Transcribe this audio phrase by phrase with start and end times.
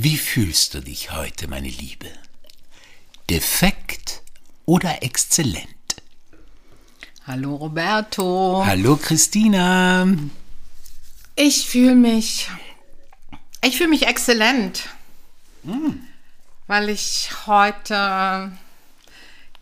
[0.00, 2.06] Wie fühlst du dich heute, meine Liebe?
[3.28, 4.22] Defekt
[4.64, 5.66] oder exzellent?
[7.26, 8.62] Hallo Roberto.
[8.64, 10.06] Hallo Christina.
[11.34, 12.48] Ich fühle mich.
[13.60, 14.88] Ich fühle mich exzellent.
[16.68, 18.52] Weil ich heute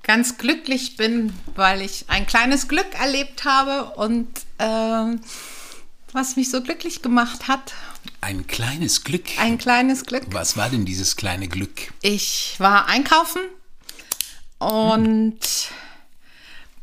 [0.02, 4.28] ganz glücklich bin, weil ich ein kleines Glück erlebt habe und
[4.58, 5.16] äh,
[6.12, 7.72] was mich so glücklich gemacht hat.
[8.20, 9.24] Ein kleines Glück.
[9.38, 10.24] Ein kleines Glück.
[10.30, 11.92] Was war denn dieses kleine Glück?
[12.02, 13.42] Ich war einkaufen
[14.58, 15.38] und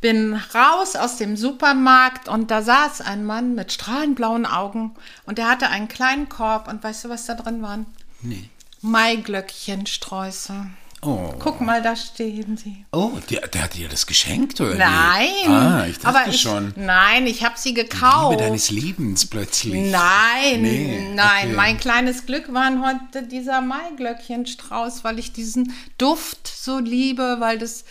[0.02, 4.96] bin raus aus dem Supermarkt und da saß ein Mann mit strahlend Augen
[5.26, 7.86] und der hatte einen kleinen Korb und weißt du, was da drin waren?
[8.22, 8.50] Nee.
[8.82, 10.68] Maiglöckchensträuße.
[11.06, 11.34] Oh.
[11.40, 12.86] Guck mal, da stehen sie.
[12.92, 14.74] Oh, der, der hat dir das geschenkt, oder?
[14.74, 14.78] wie?
[14.78, 15.48] Nein.
[15.48, 16.74] Ah, ich dachte aber ich, schon.
[16.78, 18.40] Nein, ich habe sie Liebe gekauft.
[18.40, 19.74] deines Lebens plötzlich.
[19.92, 21.56] Nein, Nee, nein, okay.
[21.56, 27.84] mein kleines Glück waren heute dieser Maiglöckchenstrauß, weil ich diesen Duft so liebe, weil das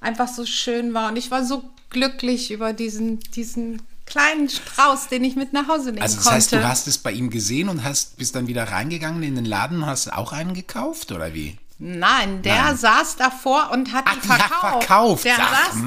[0.00, 1.08] einfach so schön war.
[1.10, 5.86] Und ich war so glücklich über diesen, diesen kleinen Strauß, den ich mit nach Hause
[5.90, 6.36] nehmen Also das konnte.
[6.36, 9.44] heißt, du hast es bei ihm gesehen und hast bist dann wieder reingegangen in den
[9.44, 11.56] Laden und hast auch einen gekauft, oder wie?
[11.78, 12.76] Nein, der Nein.
[12.78, 14.84] saß davor und hat Ach, die die hat verkauft.
[14.86, 15.24] verkauft.
[15.26, 15.86] Der Ach, saß Mann,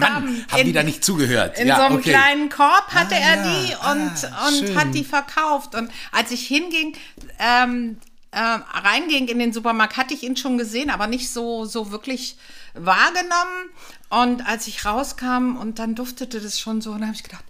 [0.49, 1.57] da haben die da nicht zugehört.
[1.57, 2.11] In ja, so einem okay.
[2.11, 3.43] kleinen Korb hatte Ah, er ja.
[3.43, 5.73] die und, Ah, und hat die verkauft.
[5.73, 6.95] Und als ich hinging,
[7.39, 7.97] ähm,
[8.31, 12.37] äh, reinging in den Supermarkt, hatte ich ihn schon gesehen, aber nicht so, so wirklich
[12.75, 13.69] wahrgenommen.
[14.09, 17.43] Und als ich rauskam und dann duftete das schon so, und dann habe ich gedacht,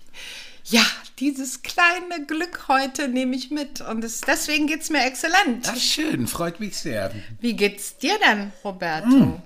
[0.65, 0.85] ja,
[1.19, 3.81] dieses kleine Glück heute nehme ich mit.
[3.81, 5.67] Und es, deswegen geht es mir exzellent.
[5.67, 7.11] Ist schön, freut mich sehr.
[7.39, 9.07] Wie geht's dir denn, Roberto?
[9.07, 9.41] Mm.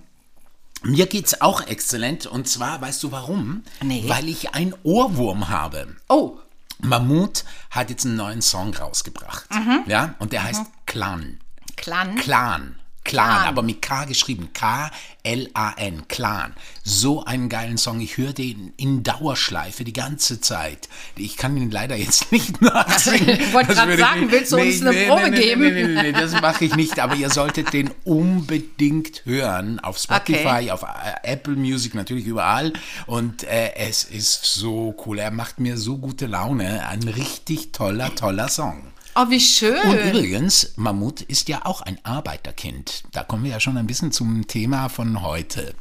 [0.84, 3.64] Mir geht's auch exzellent und zwar, weißt du warum?
[3.82, 4.04] Nee.
[4.08, 5.96] Weil ich einen Ohrwurm habe.
[6.10, 6.38] Oh,
[6.80, 9.50] Mammut hat jetzt einen neuen Song rausgebracht.
[9.54, 9.84] Mhm.
[9.88, 11.40] Ja, und der heißt Clan.
[11.78, 12.16] Clan.
[12.16, 12.76] Clan.
[13.04, 13.48] Clan, Clan.
[13.48, 14.50] aber mit K geschrieben.
[14.54, 16.08] K-L-A-N.
[16.08, 16.54] Clan.
[16.84, 18.00] So einen geilen Song.
[18.02, 20.88] Ich höre den in Dauerschleife die ganze Zeit.
[21.16, 23.40] Ich kann ihn leider jetzt nicht nachsingen.
[23.42, 25.62] Ich wollte gerade sagen, willst du uns eine Probe nee, geben?
[25.62, 27.00] Nee, nee, nee, nee, das mache ich nicht.
[27.00, 29.80] Aber ihr solltet den unbedingt hören.
[29.80, 30.72] Auf Spotify, Okay.
[30.72, 30.88] auf äh,
[31.32, 32.74] Apple Music, natürlich überall.
[33.06, 35.20] Und äh, es ist so cool.
[35.20, 36.88] Er macht mir so gute Laune.
[36.88, 38.84] Ein richtig toller, toller Song.
[39.16, 39.80] Oh, wie schön.
[39.82, 43.04] Und übrigens, Mammut ist ja auch ein Arbeiterkind.
[43.12, 45.76] Da kommen wir ja schon ein bisschen zum Thema von heute.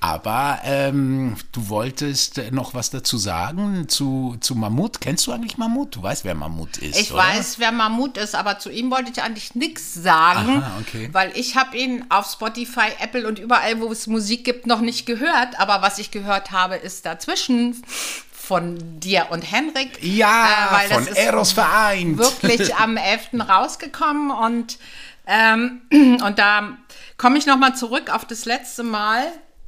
[0.00, 5.02] Aber ähm, du wolltest noch was dazu sagen zu, zu Mammut.
[5.02, 5.94] Kennst du eigentlich Mammut?
[5.94, 6.98] Du weißt, wer Mammut ist.
[6.98, 7.22] Ich oder?
[7.22, 11.10] weiß, wer Mammut ist, aber zu ihm wollte ich eigentlich nichts sagen, Aha, okay.
[11.12, 15.04] weil ich habe ihn auf Spotify, Apple und überall, wo es Musik gibt, noch nicht
[15.04, 15.60] gehört.
[15.60, 17.82] Aber was ich gehört habe, ist dazwischen
[18.50, 20.02] von dir und Henrik.
[20.02, 22.18] Ja, äh, weil von Eros vereint.
[22.18, 23.28] Wirklich am 11.
[23.48, 24.76] rausgekommen und,
[25.28, 26.76] ähm, und da
[27.16, 29.22] komme ich nochmal zurück auf das letzte Mal,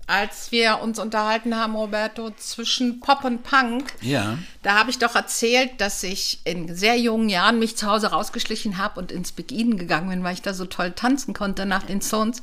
[0.08, 3.92] als wir uns unterhalten haben, Roberto, zwischen Pop und Punk.
[4.00, 4.36] Ja.
[4.64, 8.78] Da habe ich doch erzählt, dass ich in sehr jungen Jahren mich zu Hause rausgeschlichen
[8.78, 11.84] habe und ins Big Eden gegangen bin, weil ich da so toll tanzen konnte nach
[11.84, 12.42] den Stones.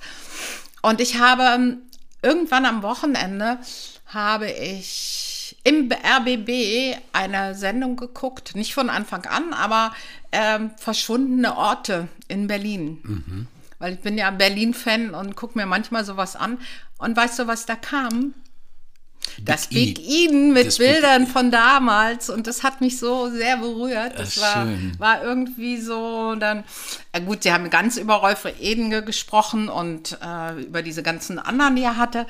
[0.81, 1.79] Und ich habe ähm,
[2.21, 3.57] irgendwann am Wochenende
[4.05, 5.38] habe ich
[5.69, 9.93] im RBB eine Sendung geguckt, nicht von Anfang an, aber
[10.31, 13.47] ähm, verschwundene Orte in Berlin.
[13.77, 16.57] Weil ich bin ja Berlin-Fan und gucke mir manchmal sowas an.
[16.97, 18.33] Und weißt du, was da kam?
[19.41, 23.29] Das Big Big Eden mit Das Big Bildern von damals und das hat mich so
[23.29, 24.17] sehr berührt.
[24.17, 24.93] Das ist war, schön.
[24.97, 26.63] war irgendwie so dann,
[27.11, 31.75] äh gut, sie haben ganz über Rolf Edenge gesprochen und äh, über diese ganzen anderen,
[31.75, 32.25] die er hatte.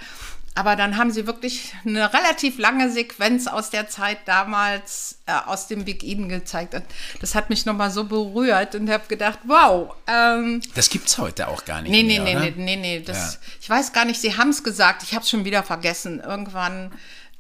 [0.59, 5.67] Aber dann haben sie wirklich eine relativ lange Sequenz aus der Zeit damals äh, aus
[5.67, 6.73] dem Big Eden gezeigt.
[6.73, 6.83] Und
[7.21, 11.63] das hat mich nochmal so berührt und habe gedacht, wow, ähm, Das gibt's heute auch
[11.63, 12.57] gar nicht Nee, nee, mehr, nee, oder?
[12.57, 12.99] nee, nee, nee.
[12.99, 13.39] Das, Ja.
[13.61, 16.19] Ich weiß gar nicht, Sie haben es gesagt, ich habe es schon wieder vergessen.
[16.19, 16.91] Irgendwann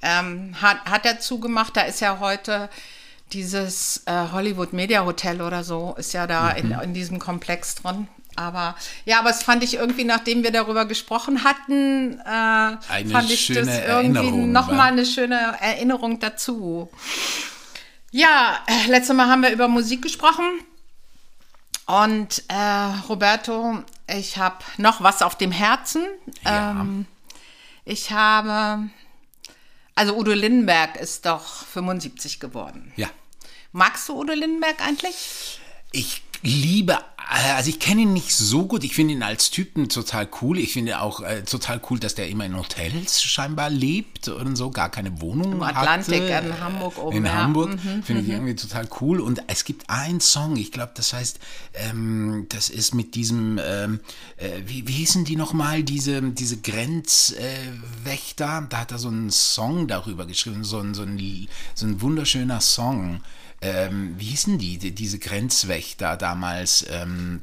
[0.01, 2.69] ähm, hat, hat er zugemacht, da ist ja heute
[3.33, 6.79] dieses äh, Hollywood Media Hotel oder so, ist ja da in, Mhm.
[6.83, 8.07] in diesem Komplex drin.
[8.39, 12.77] Aber ja, aber es fand ich irgendwie, nachdem wir darüber gesprochen hatten, äh,
[13.11, 16.89] fand ich das irgendwie nochmal eine schöne Erinnerung dazu.
[18.11, 20.45] Ja, äh, letztes Mal haben wir über Musik gesprochen.
[21.85, 26.05] Und äh, Roberto, ich habe noch was auf dem Herzen.
[26.45, 26.71] Ja.
[26.71, 27.07] Ähm,
[27.83, 28.89] ich habe,
[29.95, 32.93] also Udo Lindenberg ist doch 75 geworden.
[32.95, 33.09] Ja.
[33.73, 35.59] Magst du Udo Lindenberg eigentlich?
[35.91, 38.83] Ich liebe, äh, also ich kenne ihn nicht so gut.
[38.83, 40.57] Ich finde ihn als Typen total cool.
[40.57, 44.71] Ich finde auch äh, total cool, dass der immer in Hotels scheinbar lebt und so,
[44.71, 46.47] gar keine Wohnung Im Atlantik hatte.
[46.47, 47.17] in Hamburg oben.
[47.17, 47.33] In ja.
[47.33, 49.19] Hamburg Mhm, finde ich irgendwie total cool.
[49.19, 51.39] Und es gibt einen Song, ich glaube, das heißt,
[51.75, 53.99] ähm, das ist mit diesem, ähm,
[54.37, 58.65] äh, wie, wie hießen die nochmal, diese, diese Grenzwächter?
[58.69, 62.61] da hat er so einen Song darüber geschrieben, so ein, so ein, so ein wunderschöner
[62.61, 63.21] Song.
[63.61, 66.85] Ähm, wie hießen die, die, diese Grenzwächter damals?
[66.89, 67.41] Ähm?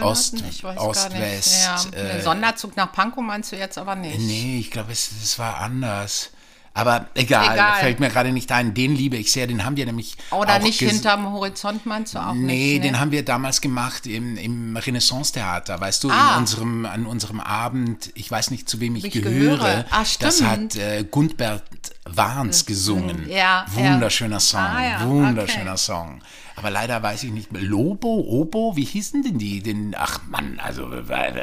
[0.00, 0.34] Ost-
[0.76, 1.12] Ost.
[1.16, 1.76] West, ja.
[1.96, 4.18] äh, Der Sonderzug nach Pankow meinst du jetzt aber nicht.
[4.18, 6.30] Nee, ich glaube, es, es war anders.
[6.76, 7.78] Aber egal, Egal.
[7.78, 8.74] fällt mir gerade nicht ein.
[8.74, 10.16] Den liebe ich sehr, den haben wir nämlich.
[10.32, 12.84] Oder auch nicht hinterm Horizont meinst du auch Nee, nicht?
[12.84, 16.32] den haben wir damals gemacht im, im Renaissance-Theater, weißt du, Ah.
[16.32, 19.56] in unserem, an unserem Abend, ich weiß nicht, zu wem ich, Ich gehöre.
[19.58, 19.84] gehöre.
[19.90, 20.76] Ah, das hat stimmt.
[20.76, 21.62] äh, Gundbert
[22.06, 23.28] Warns gesungen.
[23.30, 25.78] Ja, Wunderschöner Song, Ah, ja, wunderschöner okay.
[25.78, 26.20] Song.
[26.56, 27.62] Aber leider weiß ich nicht mehr.
[27.62, 29.60] Lobo, Obo, wie hießen denn die?
[29.62, 31.34] Den, ach Mann, also äh,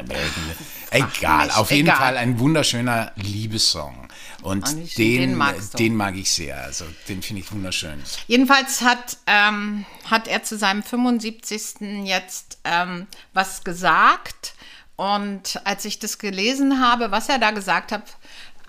[0.92, 1.48] egal.
[1.48, 1.98] mich, Auf jeden egal.
[1.98, 4.08] Fall ein wunderschöner Liebessong.
[4.44, 6.62] Und Und ich- den, den den mag ich sehr.
[6.64, 8.02] Also den finde ich wunderschön.
[8.28, 12.06] Jedenfalls hat, ähm, hat er zu seinem 75.
[12.06, 14.54] jetzt ähm, was gesagt.
[14.96, 18.04] Und als ich das gelesen habe, was er da gesagt hat,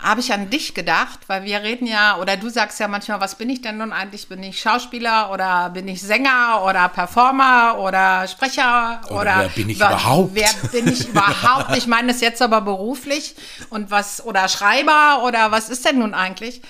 [0.02, 3.37] habe ich an dich gedacht, weil wir reden ja, oder du sagst ja manchmal, was
[3.37, 4.28] bin ich denn nun eigentlich?
[4.28, 9.70] Bin ich Schauspieler oder bin ich Sänger oder Performer oder Sprecher Oder oder, wer bin
[9.70, 10.34] ich wa- überhaupt?
[10.34, 11.76] Wer bin ich überhaupt?
[11.76, 13.37] Ich meine es jetzt aber beruflich
[13.70, 16.62] und was oder Schreiber oder was ist denn nun eigentlich?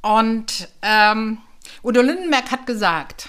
[0.00, 1.38] Und ähm,
[1.82, 3.28] Udo Lindenberg hat gesagt,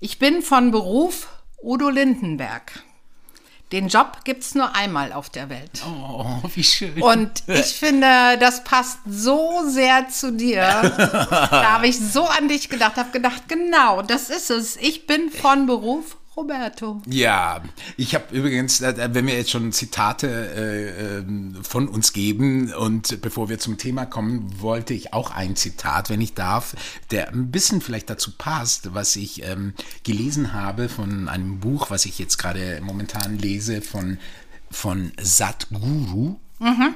[0.00, 1.28] ich bin von Beruf
[1.62, 2.82] Udo Lindenberg.
[3.72, 5.82] Den Job gibt es nur einmal auf der Welt.
[5.84, 7.02] Oh, wie schön.
[7.02, 10.60] Und ich finde, das passt so sehr zu dir.
[11.50, 14.76] da habe ich so an dich gedacht, habe gedacht, genau, das ist es.
[14.76, 17.00] Ich bin von Beruf Roberto.
[17.06, 17.62] Ja,
[17.96, 23.22] ich habe übrigens, äh, wenn wir jetzt schon Zitate äh, ähm, von uns geben und
[23.22, 26.76] bevor wir zum Thema kommen, wollte ich auch ein Zitat, wenn ich darf,
[27.10, 29.72] der ein bisschen vielleicht dazu passt, was ich ähm,
[30.04, 34.18] gelesen habe von einem Buch, was ich jetzt gerade momentan lese, von,
[34.70, 36.36] von Satguru,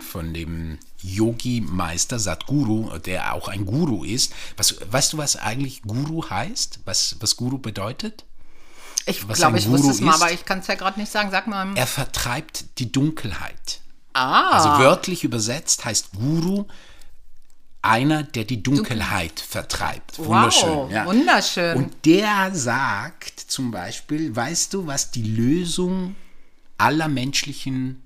[0.00, 4.32] von dem Yogi-Meister Satguru, der auch ein Guru ist.
[4.56, 6.80] Was, weißt du, was eigentlich Guru heißt?
[6.84, 8.24] Was, was Guru bedeutet?
[9.06, 10.22] Ich glaube, ich wusste es mal, ist?
[10.22, 11.30] aber ich kann es ja gerade nicht sagen.
[11.30, 11.74] Sag mal.
[11.76, 13.80] Er vertreibt die Dunkelheit.
[14.12, 16.66] Ah, Also wörtlich übersetzt heißt Guru
[17.82, 20.18] einer, der die Dunkelheit vertreibt.
[20.18, 20.68] Wunderschön.
[20.68, 21.06] wow, ja.
[21.06, 21.76] wunderschön.
[21.76, 26.14] Und der sagt zum Beispiel, weißt du, was die Lösung
[26.76, 28.02] aller menschlichen,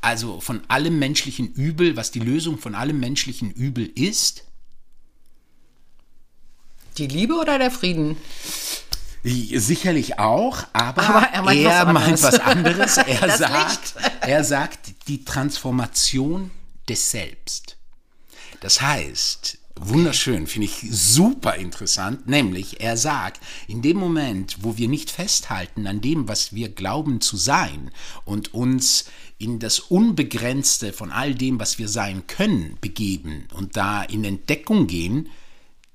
[0.00, 4.44] also von allem menschlichen Übel, was die Lösung von allem menschlichen Übel ist?
[6.98, 8.16] Die Liebe oder der Frieden?
[9.24, 12.22] Sicherlich auch, aber, Aber er meint was er meint anderes.
[12.22, 12.96] was anderes.
[13.06, 14.10] Er sagt, Licht.
[14.22, 16.50] er sagt die Transformation
[16.88, 17.76] des Selbst.
[18.60, 24.88] Das heißt, wunderschön, finde ich super interessant, nämlich er sagt, in dem Moment, wo wir
[24.88, 27.90] nicht festhalten an dem, was wir glauben zu sein
[28.24, 29.04] und uns
[29.38, 34.86] in das Unbegrenzte von all dem, was wir sein können, begeben und da in Entdeckung
[34.86, 35.28] gehen,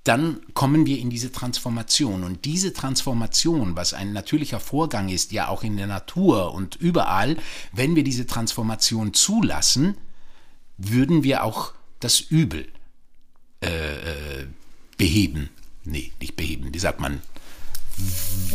[0.07, 2.23] dann kommen wir in diese Transformation.
[2.23, 7.37] Und diese Transformation, was ein natürlicher Vorgang ist, ja auch in der Natur und überall,
[7.73, 9.97] wenn wir diese Transformation zulassen,
[10.77, 12.67] würden wir auch das Übel
[13.61, 14.47] äh, äh,
[14.97, 15.49] beheben.
[15.83, 17.21] Nee, nicht beheben, wie sagt man?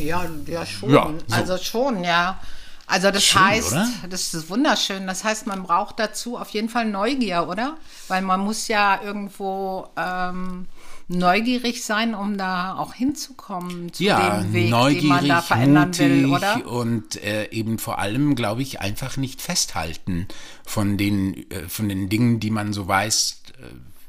[0.01, 0.91] Ja, ja schon.
[0.91, 1.35] Ja, so.
[1.35, 2.41] Also schon, ja.
[2.87, 3.89] Also das Schön, heißt, oder?
[4.11, 5.07] das ist wunderschön.
[5.07, 7.77] Das heißt, man braucht dazu auf jeden Fall Neugier, oder?
[8.09, 10.67] Weil man muss ja irgendwo ähm,
[11.09, 15.99] neugierig sein, um da auch hinzukommen zu Ja, dem Weg, neugierig, den man da verändern
[15.99, 16.67] will, oder?
[16.67, 20.29] und äh, eben vor allem, glaube ich, einfach nicht festhalten
[20.65, 23.67] von den, äh, von den Dingen, die man so weiß, äh,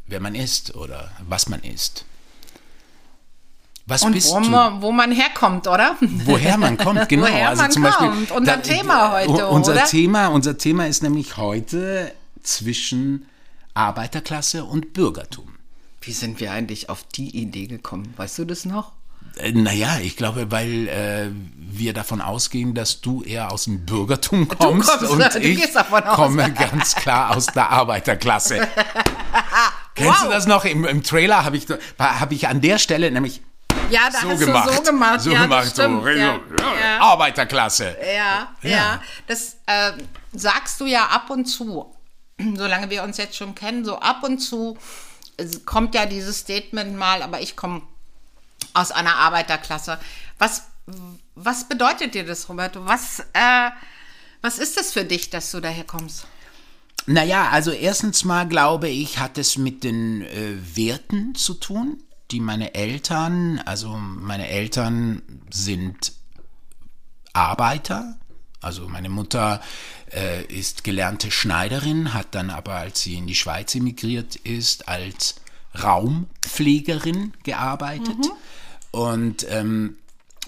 [0.08, 2.06] wer man ist oder was man ist.
[3.86, 4.50] Was Und bist wo du?
[4.50, 5.98] man, wo man herkommt, oder?
[6.00, 7.24] Woher man kommt, genau.
[7.24, 8.32] Woher also man zum Beispiel, kommt.
[8.32, 9.84] Unser Thema heute, unser oder?
[9.84, 13.26] Thema, unser Thema ist nämlich heute zwischen
[13.74, 15.53] Arbeiterklasse und Bürgertum.
[16.06, 18.14] Wie sind wir eigentlich auf die Idee gekommen?
[18.18, 18.92] Weißt du das noch?
[19.38, 24.48] Äh, Naja, ich glaube, weil äh, wir davon ausgehen, dass du eher aus dem Bürgertum
[24.48, 26.16] kommst, kommst, und du ich gehst davon aus.
[26.16, 28.68] komme ganz klar aus der Arbeiterklasse.
[29.96, 30.66] Kennst du das noch?
[30.66, 31.68] Im, im Trailer habe ich,
[32.00, 33.42] hab ich an der Stelle nämlich
[33.90, 34.70] Ja, da so hast gemacht.
[34.70, 35.22] du so gemacht.
[35.22, 35.82] So ja, gemacht, so.
[36.08, 36.40] ja.
[36.82, 37.00] ja.
[37.00, 37.96] Arbeiterklasse.
[38.16, 39.02] Ja, ja.
[39.28, 39.94] Das äh,
[40.34, 41.96] sagst du ja ab und zu,
[42.56, 44.78] solange wir uns jetzt schon kennen, so ab und zu
[45.66, 47.82] kommt ja dieses Statement mal, aber ich komme
[48.74, 50.00] aus einer Arbeiterklasse.
[50.38, 50.64] Was
[51.36, 52.86] was bedeutet dir das, Roberto?
[52.86, 53.70] Was, äh,
[54.42, 56.28] was ist das für dich, dass du daher kommst?
[57.06, 62.40] Naja, also erstens mal glaube ich, hat es mit den äh, Werten zu tun, die
[62.40, 65.22] meine Eltern, also meine Eltern
[65.52, 66.14] sind
[67.34, 68.18] Arbeiter.
[68.64, 69.62] Also meine Mutter
[70.12, 75.36] äh, ist gelernte Schneiderin, hat dann aber, als sie in die Schweiz emigriert ist, als
[75.82, 78.18] Raumpflegerin gearbeitet.
[78.18, 78.32] Mhm.
[78.92, 79.96] Und ähm,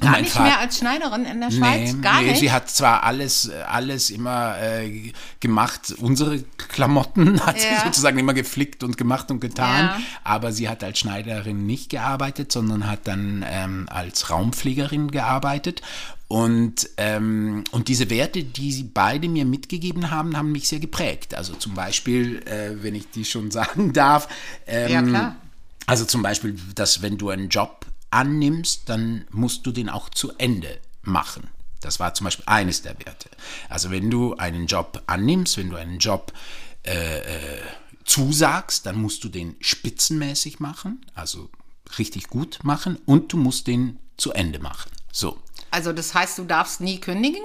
[0.01, 1.93] Gar nicht mehr als Schneiderin in der Schweiz?
[1.93, 2.39] Nee, Gar nee, nicht?
[2.41, 7.79] sie hat zwar alles, alles immer äh, gemacht, unsere Klamotten hat Ja.
[7.79, 9.99] sie sozusagen immer geflickt und gemacht und getan, Ja.
[10.25, 15.81] aber sie hat als Schneiderin nicht gearbeitet, sondern hat dann ähm, als Raumpflegerin gearbeitet.
[16.27, 21.35] Und, ähm, und diese Werte, die sie beide mir mitgegeben haben, haben mich sehr geprägt.
[21.35, 24.27] Also zum Beispiel, äh, wenn ich die schon sagen darf,
[24.65, 25.35] ähm, Ja, klar.
[25.85, 30.31] also zum Beispiel, dass wenn du einen Job annimmst, dann musst du den auch zu
[30.37, 31.49] Ende machen.
[31.81, 33.29] Das war zum Beispiel eines der Werte.
[33.69, 36.33] Also wenn du einen Job annimmst, wenn du einen Job
[36.83, 37.61] äh, äh,
[38.03, 41.49] zusagst, dann musst du den spitzenmäßig machen, also
[41.99, 44.89] richtig gut machen und du musst den zu Ende machen.
[45.11, 45.37] So.
[45.75, 47.41] Also das heißt, du darfst nie kündigen?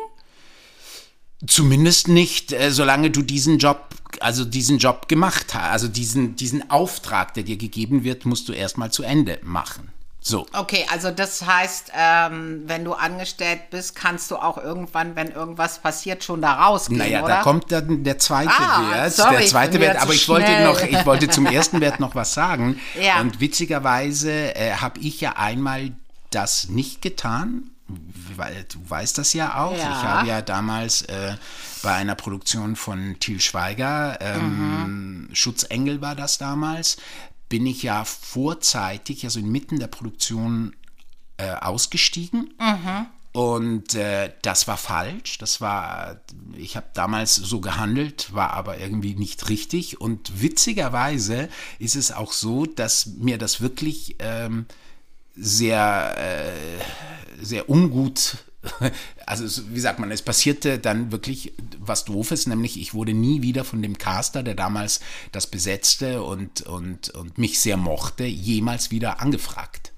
[1.46, 3.88] Zumindest nicht, äh, solange du diesen Job,
[4.20, 5.70] also diesen Job gemacht hast.
[5.72, 9.90] Also diesen, diesen Auftrag, der dir gegeben wird, musst du erstmal zu Ende machen.
[10.22, 10.46] So.
[10.52, 15.78] Okay, also das heißt, ähm, wenn du angestellt bist, kannst du auch irgendwann, wenn irgendwas
[15.80, 17.36] passiert, schon da rausgehen, Naja, oder?
[17.36, 19.12] da kommt dann der zweite Ah, Wert.
[19.14, 22.34] sorry, der zweite Wert, aber ich wollte noch, ich wollte zum ersten Wert noch was
[22.34, 22.78] sagen.
[23.00, 23.20] Ja.
[23.22, 25.92] Und witzigerweise äh, habe ich ja einmal
[26.28, 27.70] das nicht getan.
[28.36, 29.76] Weil du weißt das ja auch.
[29.76, 29.90] Ja.
[29.90, 31.34] Ich habe ja damals äh,
[31.82, 35.34] bei einer Produktion von Til Schweiger, ähm, Mhm.
[35.34, 36.96] Schutzengel war das damals,
[37.48, 40.74] bin ich ja vorzeitig, also inmitten der Produktion
[41.36, 42.54] äh, ausgestiegen.
[43.32, 45.38] Und äh, das war falsch.
[45.38, 46.20] Das war,
[46.56, 50.00] ich habe damals so gehandelt, war aber irgendwie nicht richtig.
[50.00, 54.66] Und witzigerweise ist es auch so, dass mir das wirklich ähm,
[55.40, 58.36] sehr, äh, sehr ungut.
[59.24, 63.64] Also wie sagt man, es passierte dann wirklich was Doofes, nämlich ich wurde nie wieder
[63.64, 65.00] von dem Caster, der damals
[65.32, 69.92] das besetzte und, und, und mich sehr mochte, jemals wieder angefragt.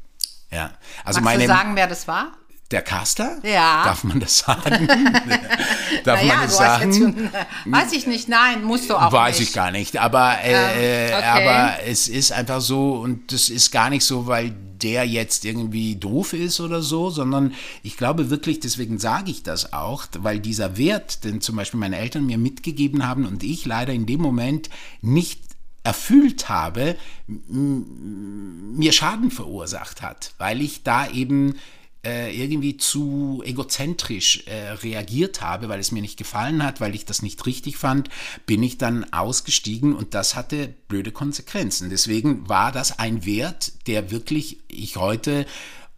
[0.51, 2.33] Ja, also Magst meine du sagen, wer das war?
[2.73, 3.39] Der Caster?
[3.43, 3.85] Ja.
[3.85, 4.89] Darf man das sagen?
[6.05, 6.93] Darf Naja, man das sagen?
[6.93, 7.31] schon,
[7.73, 9.49] weiß ich nicht, nein, musst du auch Weiß nicht.
[9.51, 9.99] ich gar nicht.
[9.99, 11.25] Aber, äh, Ähm, okay.
[11.25, 14.51] aber es ist einfach so, und das ist gar nicht so, weil
[14.83, 19.73] der jetzt irgendwie doof ist oder so, sondern ich glaube wirklich, deswegen sage ich das
[19.73, 23.93] auch, weil dieser Wert, den zum Beispiel meine Eltern mir mitgegeben haben und ich leider
[23.93, 25.41] in dem Moment nicht
[25.85, 31.55] erfüllt habe, mir Schaden verursacht hat, weil ich da eben
[32.05, 37.05] äh, irgendwie zu egozentrisch äh, reagiert habe, weil es mir nicht gefallen hat, weil ich
[37.05, 38.09] das nicht richtig fand,
[38.45, 41.91] bin ich dann ausgestiegen und das hatte blöde Konsequenzen.
[41.91, 45.47] Deswegen war das ein Wert, der wirklich ich heute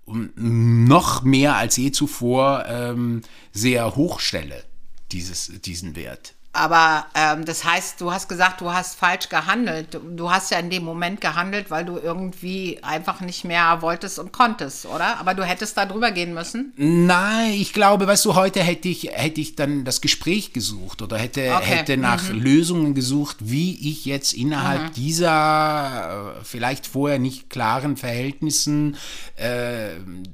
[0.04, 4.62] um, noch mehr als je zuvor ähm, sehr hoch stelle,
[5.10, 6.34] dieses, diesen Wert.
[6.54, 10.00] Aber ähm, das heißt, du hast gesagt, du hast falsch gehandelt.
[10.16, 14.32] Du, hast ja in dem Moment gehandelt, weil du irgendwie einfach nicht mehr wolltest und
[14.32, 15.18] konntest, oder?
[15.18, 16.72] Aber du hättest da drüber gehen müssen.
[16.76, 21.18] Nein, ich glaube, weißt du, heute hätte ich, hätte ich dann das Gespräch gesucht oder
[21.18, 21.64] hätte, Okay.
[21.64, 28.96] hätte nach Lösungen gesucht, wie ich jetzt innerhalb dieser äh, vielleicht vorher nicht klaren Verhältnissen
[29.36, 29.88] äh,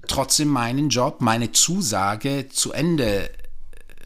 [0.07, 3.31] trotzdem meinen Job, meine Zusage zu Ende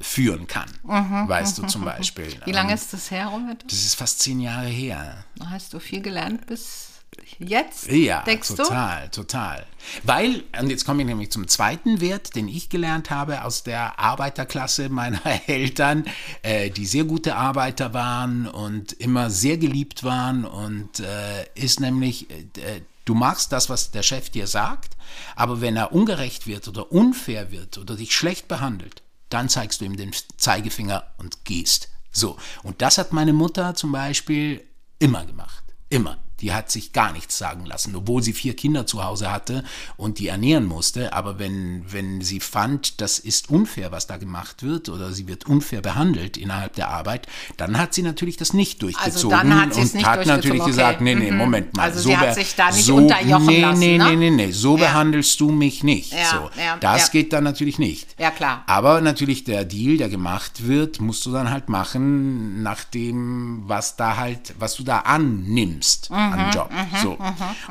[0.00, 0.70] führen kann.
[0.82, 2.34] weißt du zum Beispiel.
[2.44, 3.64] Wie lange ist das her, Robert?
[3.66, 5.24] Das ist fast zehn Jahre her.
[5.50, 6.94] Hast du viel gelernt bis
[7.38, 7.90] jetzt?
[7.90, 8.56] Ja, denkst du?
[8.56, 9.66] total, total.
[10.02, 13.98] Weil, und jetzt komme ich nämlich zum zweiten Wert, den ich gelernt habe aus der
[13.98, 16.04] Arbeiterklasse meiner Eltern,
[16.42, 22.30] äh, die sehr gute Arbeiter waren und immer sehr geliebt waren und äh, ist nämlich,
[22.30, 24.96] äh, du machst das, was der Chef dir sagt,
[25.36, 29.03] aber wenn er ungerecht wird oder unfair wird oder dich schlecht behandelt,
[29.34, 31.88] dann zeigst du ihm den Zeigefinger und gehst.
[32.12, 32.36] So.
[32.62, 34.64] Und das hat meine Mutter zum Beispiel
[34.98, 35.64] immer gemacht.
[35.88, 36.18] Immer.
[36.44, 39.64] Die hat sich gar nichts sagen lassen, obwohl sie vier Kinder zu Hause hatte
[39.96, 41.14] und die ernähren musste.
[41.14, 45.46] Aber wenn, wenn sie fand, das ist unfair, was da gemacht wird, oder sie wird
[45.46, 49.94] unfair behandelt innerhalb der Arbeit, dann hat sie natürlich das nicht durchgezogen dann hat und
[49.94, 50.70] nicht hat durchgezogen, natürlich okay.
[50.70, 51.38] gesagt, nee, nee, Mhm.
[51.38, 51.84] Moment mal.
[51.84, 54.04] Also sie hat sich da nicht unterjochen nee, lassen, Nee, ne?
[54.10, 54.84] nee, nee, nee, so Ja.
[54.84, 56.12] behandelst du mich nicht.
[56.12, 56.50] Ja, so.
[56.60, 58.06] ja, das geht dann natürlich nicht.
[58.18, 58.64] Ja, klar.
[58.66, 63.96] Aber natürlich der Deal, der gemacht wird, musst du dann halt machen, nach dem, was
[63.96, 66.33] da halt, was du da annimmst Mhm.
[66.38, 66.70] An Job.
[67.02, 67.12] So.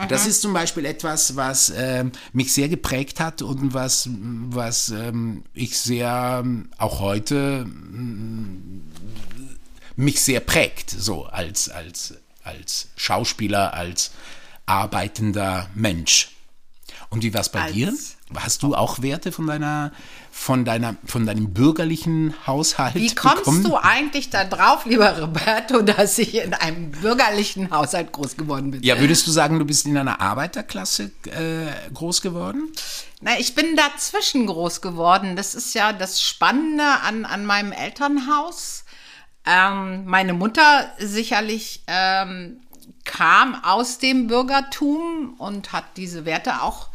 [0.01, 4.89] Und das ist zum Beispiel etwas, was äh, mich sehr geprägt hat und was, was
[4.89, 8.81] ähm, ich sehr ähm, auch heute mm,
[9.95, 14.11] mich sehr prägt, so als, als, als Schauspieler, als
[14.65, 16.31] arbeitender Mensch.
[17.09, 17.93] Und wie war es bei Als- dir?
[18.35, 19.91] Hast du auch Werte von deiner,
[20.35, 23.63] von deiner, von deinem bürgerlichen Haushalt Wie kommst bekommen?
[23.63, 28.81] du eigentlich da drauf, lieber Roberto, dass ich in einem bürgerlichen Haushalt groß geworden bin?
[28.81, 32.71] Ja, würdest du sagen, du bist in einer Arbeiterklasse äh, groß geworden?
[33.21, 35.35] Na, ich bin dazwischen groß geworden.
[35.35, 38.85] Das ist ja das Spannende an, an meinem Elternhaus.
[39.45, 42.59] Ähm, meine Mutter sicherlich ähm,
[43.05, 46.89] kam aus dem Bürgertum und hat diese Werte auch,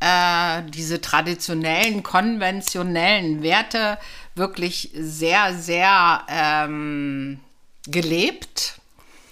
[0.00, 3.98] äh, diese traditionellen, konventionellen Werte
[4.34, 7.40] wirklich sehr, sehr ähm,
[7.86, 8.80] gelebt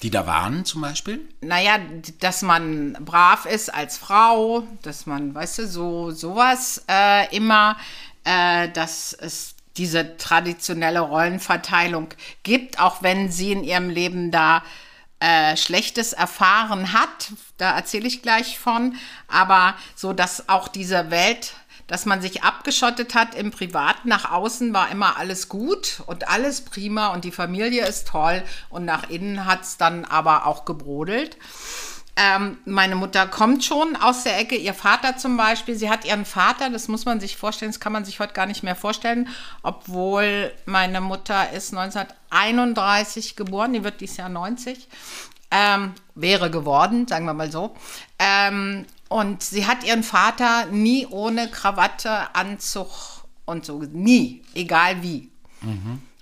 [0.03, 1.21] Die da waren zum Beispiel?
[1.41, 1.79] naja,
[2.21, 7.77] dass man brav ist als Frau, dass man, weißt du, so sowas äh, immer,
[8.25, 12.09] äh, dass es diese traditionelle Rollenverteilung
[12.43, 14.63] gibt, auch wenn sie in ihrem Leben da
[15.21, 17.33] äh, Schlechtes erfahren hat.
[17.59, 18.97] Da erzähle ich gleich von.
[19.29, 21.55] Aber so, dass auch diese Welt,
[21.87, 26.63] dass man sich abgeschottet hat im Privaten, nach außen war immer alles gut und alles
[26.63, 31.37] prima und die Familie ist toll und nach innen hat es dann aber auch gebrodelt.
[32.19, 36.25] Ähm, meine Mutter kommt schon aus der Ecke, ihr Vater zum Beispiel, sie hat ihren
[36.25, 39.29] Vater, das muss man sich vorstellen, das kann man sich heute gar nicht mehr vorstellen,
[39.63, 44.89] obwohl meine Mutter ist 1931 geboren, die wird dieses Jahr 90,
[45.51, 47.77] ähm, wäre geworden, sagen wir mal so.
[48.19, 55.31] Ähm, und sie hat ihren Vater nie ohne Krawatte, Anzug und so, nie, egal wie.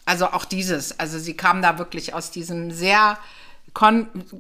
[0.07, 3.17] Also auch dieses, also sie kam da wirklich aus diesem sehr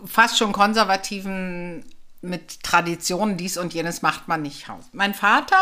[0.06, 1.84] fast schon konservativen
[2.20, 4.66] mit Traditionen, dies und jenes macht man nicht.
[4.92, 5.58] Mein Vater,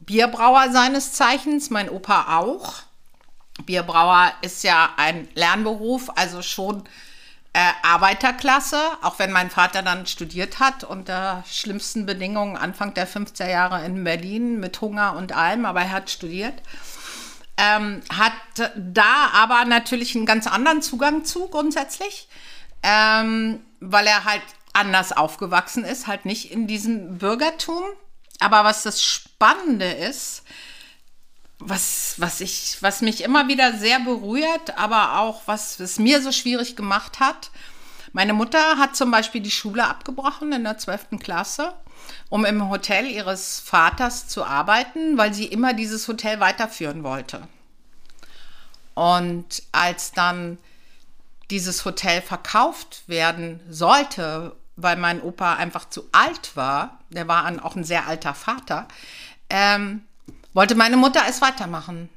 [0.00, 2.82] Bierbrauer seines Zeichens, mein Opa auch.
[3.64, 6.84] Bierbrauer ist ja ein Lernberuf, also schon
[7.52, 13.48] äh, Arbeiterklasse, auch wenn mein Vater dann studiert hat unter schlimmsten Bedingungen Anfang der 50er
[13.48, 16.54] Jahre in Berlin mit Hunger und allem, aber er hat studiert.
[17.58, 18.32] Ähm, hat
[18.74, 22.28] da aber natürlich einen ganz anderen Zugang zu grundsätzlich,
[22.82, 24.42] ähm, weil er halt
[24.72, 27.82] anders aufgewachsen ist, halt nicht in diesem Bürgertum.
[28.40, 30.42] Aber was das Spannende ist,
[31.58, 36.32] was, was, ich, was mich immer wieder sehr berührt, aber auch was es mir so
[36.32, 37.50] schwierig gemacht hat.
[38.12, 41.18] Meine Mutter hat zum Beispiel die Schule abgebrochen in der 12.
[41.20, 41.72] Klasse,
[42.28, 47.46] um im Hotel ihres Vaters zu arbeiten, weil sie immer dieses Hotel weiterführen wollte.
[48.94, 50.58] Und als dann
[51.52, 57.60] dieses Hotel verkauft werden sollte, weil mein Opa einfach zu alt war, der war ein,
[57.60, 58.88] auch ein sehr alter Vater,
[59.50, 60.02] ähm,
[60.54, 62.08] wollte meine Mutter es weitermachen.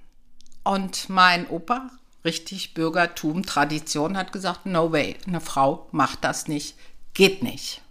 [0.63, 1.89] Und mein Opa,
[2.23, 6.75] richtig Bürgertum, Tradition, hat gesagt, no way, eine Frau macht das nicht,
[7.13, 7.81] geht nicht.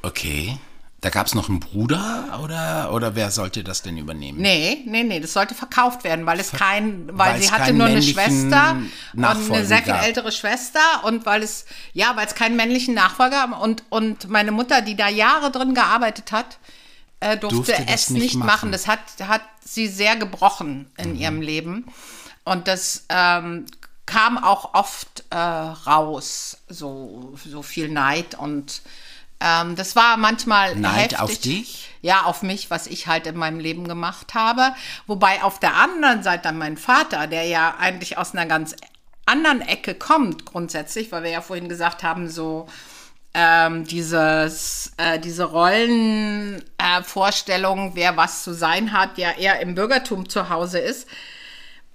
[0.00, 0.58] Okay.
[1.06, 4.40] Da gab es noch einen Bruder oder, oder wer sollte das denn übernehmen?
[4.40, 7.86] Nee, nee, nee, das sollte verkauft werden, weil es kein, weil, weil sie hatte nur
[7.86, 8.74] eine Schwester
[9.14, 10.04] und eine sehr viel gab.
[10.04, 14.82] ältere Schwester und weil es, ja, weil es keinen männlichen Nachfolger und, und meine Mutter,
[14.82, 16.58] die da Jahre drin gearbeitet hat,
[17.20, 18.46] äh, durfte, Durfte es nicht nicht machen.
[18.46, 18.72] machen.
[18.72, 21.20] Das hat, hat sie sehr gebrochen in Mhm.
[21.20, 21.86] ihrem Leben.
[22.42, 23.66] Und das ähm,
[24.06, 28.82] kam auch oft äh, raus, so, so viel Neid und
[29.40, 31.20] ähm, das war manchmal Neid heftig.
[31.20, 31.90] auf dich?
[32.02, 34.74] Ja, auf mich, was ich halt in meinem Leben gemacht habe.
[35.06, 38.76] Wobei auf der anderen Seite dann mein Vater, der ja eigentlich aus einer ganz
[39.26, 42.66] anderen Ecke kommt, grundsätzlich, weil wir ja vorhin gesagt haben, so
[43.34, 50.26] ähm, dieses, äh, diese Rollenvorstellung, äh, wer was zu sein hat, ja eher im Bürgertum
[50.28, 51.08] zu Hause ist.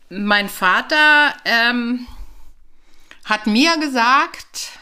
[0.09, 2.05] Mein Vater ähm,
[3.25, 4.73] hat mir gesagt,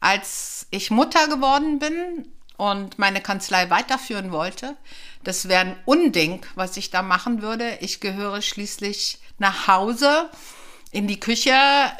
[0.00, 4.76] als ich Mutter geworden bin und meine Kanzlei weiterführen wollte,
[5.22, 7.78] das wäre ein Unding, was ich da machen würde.
[7.80, 10.30] Ich gehöre schließlich nach Hause
[10.90, 11.54] in die Küche,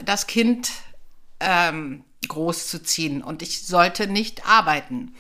[0.05, 0.71] das Kind
[1.39, 5.15] ähm, großzuziehen und ich sollte nicht arbeiten.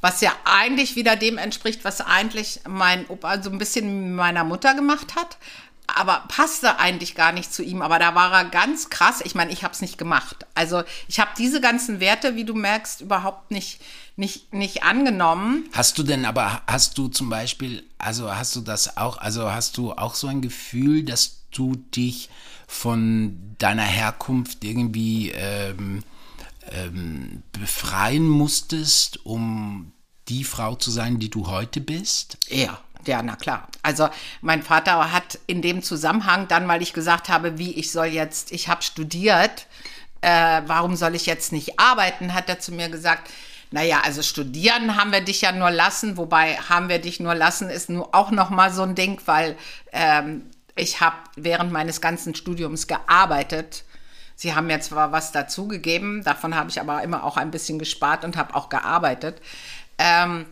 [0.00, 4.74] Was ja eigentlich wieder dem entspricht, was eigentlich mein Opa so ein bisschen meiner Mutter
[4.74, 5.38] gemacht hat.
[5.86, 7.82] Aber passte eigentlich gar nicht zu ihm.
[7.82, 9.20] Aber da war er ganz krass.
[9.24, 10.46] Ich meine, ich habe es nicht gemacht.
[10.54, 13.80] Also ich habe diese ganzen Werte, wie du merkst, überhaupt nicht,
[14.16, 15.68] nicht, nicht angenommen.
[15.72, 19.76] Hast du denn aber, hast du zum Beispiel, also hast du das auch, also hast
[19.76, 22.30] du auch so ein Gefühl, dass du dich
[22.66, 26.02] von deiner Herkunft irgendwie ähm,
[26.70, 29.92] ähm, befreien musstest, um
[30.28, 32.38] die Frau zu sein, die du heute bist?
[32.48, 32.80] Ja.
[33.06, 33.68] Ja, na klar.
[33.82, 34.08] Also
[34.40, 38.52] mein Vater hat in dem Zusammenhang dann, weil ich gesagt habe, wie ich soll jetzt,
[38.52, 39.66] ich habe studiert,
[40.20, 43.30] äh, warum soll ich jetzt nicht arbeiten, hat er zu mir gesagt,
[43.70, 47.68] naja, also studieren haben wir dich ja nur lassen, wobei haben wir dich nur lassen,
[47.70, 49.56] ist nur auch nochmal so ein Ding, weil
[49.92, 50.42] ähm,
[50.76, 53.84] ich habe während meines ganzen Studiums gearbeitet.
[54.36, 58.24] Sie haben mir zwar was dazugegeben, davon habe ich aber immer auch ein bisschen gespart
[58.24, 59.40] und habe auch gearbeitet.
[59.98, 60.46] Ähm,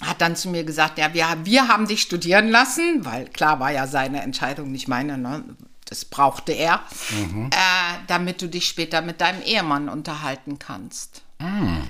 [0.00, 3.70] hat dann zu mir gesagt, ja, wir, wir haben dich studieren lassen, weil klar war
[3.70, 5.44] ja seine Entscheidung, nicht meine, ne?
[5.84, 6.80] das brauchte er,
[7.10, 7.50] mhm.
[7.52, 7.56] äh,
[8.06, 11.22] damit du dich später mit deinem Ehemann unterhalten kannst.
[11.38, 11.84] Mhm.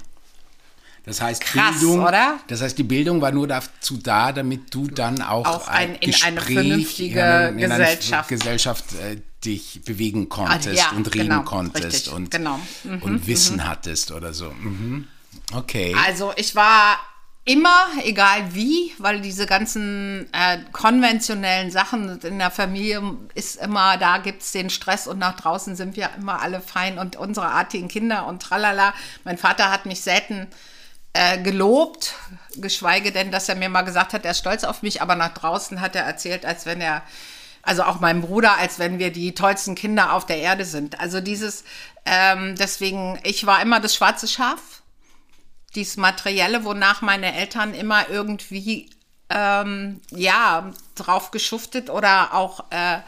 [1.04, 2.38] Das heißt, Krass, Bildung, oder?
[2.48, 6.10] Das heißt, die Bildung war nur dazu da, damit du dann auch, auch ein, in
[6.10, 11.14] Gespräch, eine vernünftige in, in Gesellschaft, eine Gesellschaft äh, dich bewegen konntest ah, ja, und
[11.14, 12.58] reden genau, konntest richtig, und, genau.
[12.84, 13.68] mhm, und Wissen mhm.
[13.68, 14.50] hattest oder so.
[14.50, 15.06] Mhm.
[15.52, 15.94] Okay.
[16.06, 16.98] Also ich war
[17.44, 23.02] immer, egal wie, weil diese ganzen äh, konventionellen Sachen in der Familie
[23.34, 26.98] ist immer, da gibt es den Stress und nach draußen sind wir immer alle fein
[26.98, 28.94] und unsere artigen Kinder und tralala.
[29.24, 30.46] Mein Vater hat mich selten
[31.12, 32.14] äh, gelobt,
[32.56, 35.34] geschweige denn, dass er mir mal gesagt hat, er ist stolz auf mich, aber nach
[35.34, 37.02] draußen hat er erzählt, als wenn er,
[37.62, 40.98] also auch meinem Bruder, als wenn wir die tollsten Kinder auf der Erde sind.
[40.98, 41.64] Also dieses,
[42.06, 44.82] ähm, deswegen, ich war immer das schwarze Schaf
[45.74, 48.90] dieses Materielle, wonach meine Eltern immer irgendwie
[49.30, 52.98] ähm, ja drauf geschuftet oder auch äh,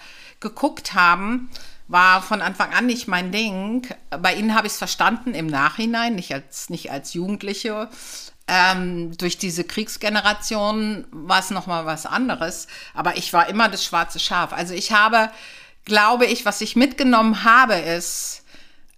[0.40, 1.50] geguckt haben,
[1.88, 3.87] war von Anfang an nicht mein Ding.
[4.11, 7.88] Bei ihnen habe ich es verstanden im Nachhinein, nicht als, nicht als Jugendliche.
[8.48, 12.66] Ähm, durch diese Kriegsgeneration war es nochmal was anderes.
[12.94, 14.52] Aber ich war immer das schwarze Schaf.
[14.52, 15.31] Also ich habe,
[15.85, 18.42] glaube ich, was ich mitgenommen habe, ist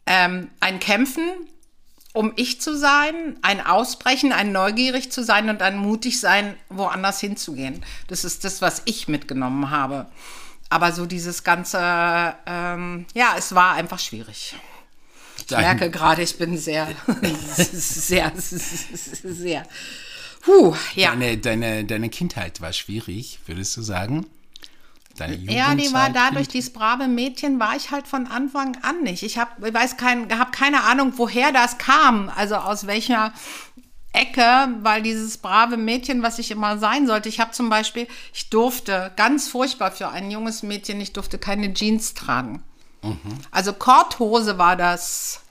[0.07, 1.31] ähm, ein Kämpfen
[2.12, 7.21] um ich zu sein, ein Ausbrechen, ein neugierig zu sein und ein mutig sein, woanders
[7.21, 7.85] hinzugehen.
[8.09, 10.07] Das ist das, was ich mitgenommen habe.
[10.71, 14.55] Aber so dieses ganze, ähm, ja, es war einfach schwierig.
[15.44, 16.88] Ich merke gerade, ich bin sehr,
[17.73, 19.66] sehr, sehr,
[20.40, 21.11] Puh, ja.
[21.11, 24.27] Deine, deine, deine Kindheit war schwierig, würdest du sagen?
[25.20, 29.22] Deine Ja, die war dadurch, dieses brave Mädchen war ich halt von Anfang an nicht.
[29.22, 33.33] Ich habe, weiß kein, habe keine Ahnung, woher das kam, also aus welcher
[34.12, 38.50] Ecke, weil dieses brave Mädchen, was ich immer sein sollte, ich habe zum Beispiel, ich
[38.50, 42.62] durfte, ganz furchtbar für ein junges Mädchen, ich durfte keine Jeans tragen.
[43.02, 43.18] Mhm.
[43.50, 45.42] Also Korthose war das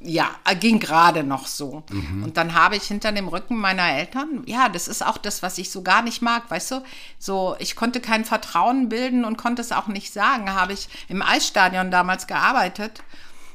[0.00, 0.30] ja,
[0.60, 1.82] ging gerade noch so.
[1.90, 2.22] Mhm.
[2.22, 5.58] Und dann habe ich hinter dem Rücken meiner Eltern, ja, das ist auch das, was
[5.58, 6.82] ich so gar nicht mag, weißt du?
[7.18, 10.52] So, ich konnte kein Vertrauen bilden und konnte es auch nicht sagen.
[10.52, 13.02] Habe ich im Eisstadion damals gearbeitet,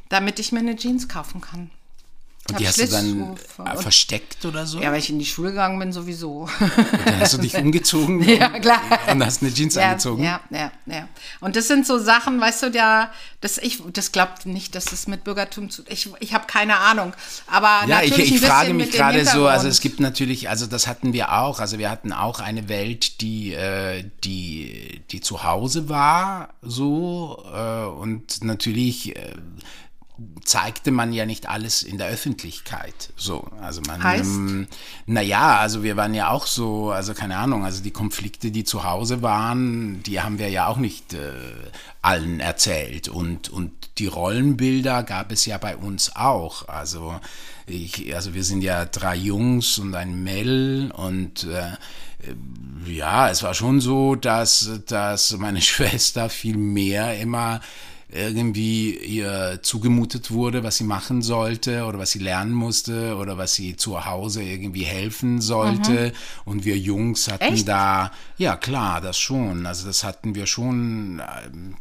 [0.10, 1.72] damit ich mir eine Jeans kaufen kann.
[2.50, 4.82] Und die hast du dann und, versteckt oder so?
[4.82, 6.42] Ja, weil ich in die Schule gegangen bin, sowieso.
[6.42, 6.52] Und
[7.06, 8.82] dann hast du dich umgezogen ja, klar.
[9.10, 10.24] und hast eine Jeans ja, angezogen.
[10.26, 11.08] Ja, ja, ja.
[11.40, 15.08] Und das sind so Sachen, weißt du, ja, das, ich, das glaubt nicht, dass es
[15.08, 15.84] mit Bürgertum zu.
[15.88, 17.14] Ich, ich habe keine Ahnung.
[17.48, 21.14] Aber ja, ich, ich frage mich gerade so, also es gibt natürlich, also das hatten
[21.14, 26.50] wir auch, also wir hatten auch eine Welt, die, äh, die, die zu Hause war,
[26.62, 29.16] so, äh, und natürlich.
[29.16, 29.32] Äh,
[30.46, 33.12] zeigte man ja nicht alles in der Öffentlichkeit.
[33.16, 34.26] So, also man, heißt?
[34.26, 34.68] ähm,
[35.08, 38.84] naja, also wir waren ja auch so, also keine Ahnung, also die Konflikte, die zu
[38.84, 41.34] Hause waren, die haben wir ja auch nicht äh,
[42.02, 46.68] allen erzählt und und die Rollenbilder gab es ja bei uns auch.
[46.68, 47.20] Also
[47.66, 51.72] ich, also wir sind ja drei Jungs und ein Mel und äh,
[52.86, 57.62] ja, es war schon so, dass, dass meine Schwester viel mehr immer
[58.14, 63.56] irgendwie ihr zugemutet wurde, was sie machen sollte oder was sie lernen musste oder was
[63.56, 65.92] sie zu Hause irgendwie helfen sollte.
[65.92, 66.12] Mhm.
[66.46, 67.68] Und wir Jungs hatten Echt?
[67.68, 69.66] da, ja klar, das schon.
[69.66, 71.22] Also das hatten wir schon,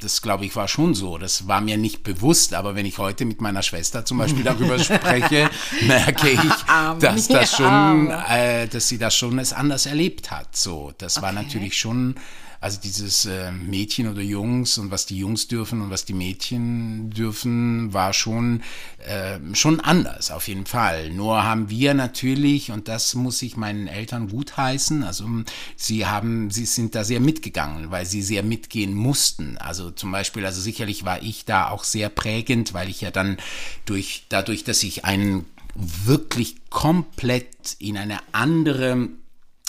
[0.01, 1.19] das glaube ich war schon so.
[1.19, 4.79] Das war mir nicht bewusst, aber wenn ich heute mit meiner Schwester zum Beispiel darüber
[4.79, 5.51] spreche,
[5.87, 6.41] merke ich,
[7.01, 10.57] dass das schon, äh, dass sie das schon es anders erlebt hat.
[10.57, 11.27] So, das okay.
[11.27, 12.15] war natürlich schon
[12.63, 17.11] also dieses äh, Mädchen oder Jungs und was die Jungs dürfen und was die Mädchen
[17.11, 18.63] dürfen, war schon,
[19.05, 21.11] äh, schon anders, auf jeden Fall.
[21.11, 25.29] Nur haben wir natürlich, und das muss ich meinen Eltern gutheißen, also
[25.75, 29.59] sie haben, sie sind da sehr mitgegangen, weil sie sehr mitgehen mussten.
[29.59, 33.39] Also zum Beispiel, also sicherlich war ich da auch sehr prägend, weil ich ja dann
[33.87, 39.09] durch, dadurch, dass ich einen wirklich komplett in eine andere,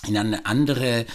[0.06, 1.08] in eine andere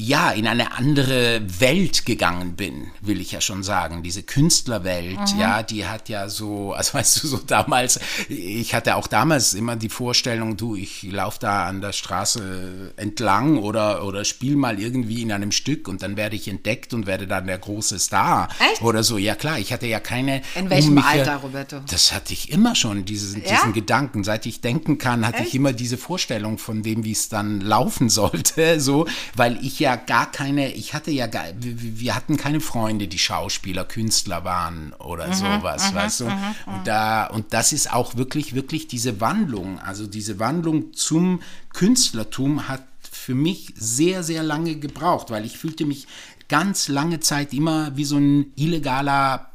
[0.00, 4.02] ja, in eine andere Welt gegangen bin, will ich ja schon sagen.
[4.02, 5.40] Diese Künstlerwelt, mhm.
[5.40, 9.76] ja, die hat ja so, also weißt du, so damals, ich hatte auch damals immer
[9.76, 15.22] die Vorstellung, du, ich laufe da an der Straße entlang oder, oder spiel mal irgendwie
[15.22, 18.48] in einem Stück und dann werde ich entdeckt und werde dann der große Star.
[18.72, 18.82] Echt?
[18.82, 20.42] Oder so, ja klar, ich hatte ja keine.
[20.54, 21.80] In welchem um Alter, Roberto?
[21.90, 23.50] Das hatte ich immer schon, diesen, ja?
[23.50, 24.22] diesen Gedanken.
[24.22, 25.48] Seit ich denken kann, hatte Echt?
[25.48, 29.87] ich immer diese Vorstellung von dem, wie es dann laufen sollte, so, weil ich ja
[29.96, 35.28] gar keine, ich hatte ja gar, wir, hatten keine Freunde, die Schauspieler, Künstler waren oder
[35.28, 36.24] mhm, sowas, mhm, weißt du?
[36.26, 40.92] Mhm, mhm, und da, und das ist auch wirklich, wirklich diese Wandlung, also diese Wandlung
[40.94, 46.06] zum Künstlertum hat für mich sehr, sehr lange gebraucht, weil ich fühlte mich
[46.48, 49.50] ganz lange Zeit immer wie so ein illegaler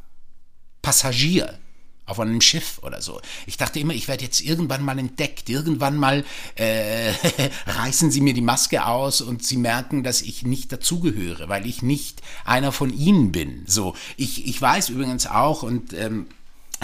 [0.82, 1.58] Passagier
[2.06, 3.22] auf einem Schiff oder so.
[3.46, 7.12] Ich dachte immer, ich werde jetzt irgendwann mal entdeckt, irgendwann mal äh,
[7.66, 11.82] reißen sie mir die Maske aus und sie merken, dass ich nicht dazugehöre, weil ich
[11.82, 13.64] nicht einer von ihnen bin.
[13.68, 16.28] So, ich, ich weiß übrigens auch und ähm,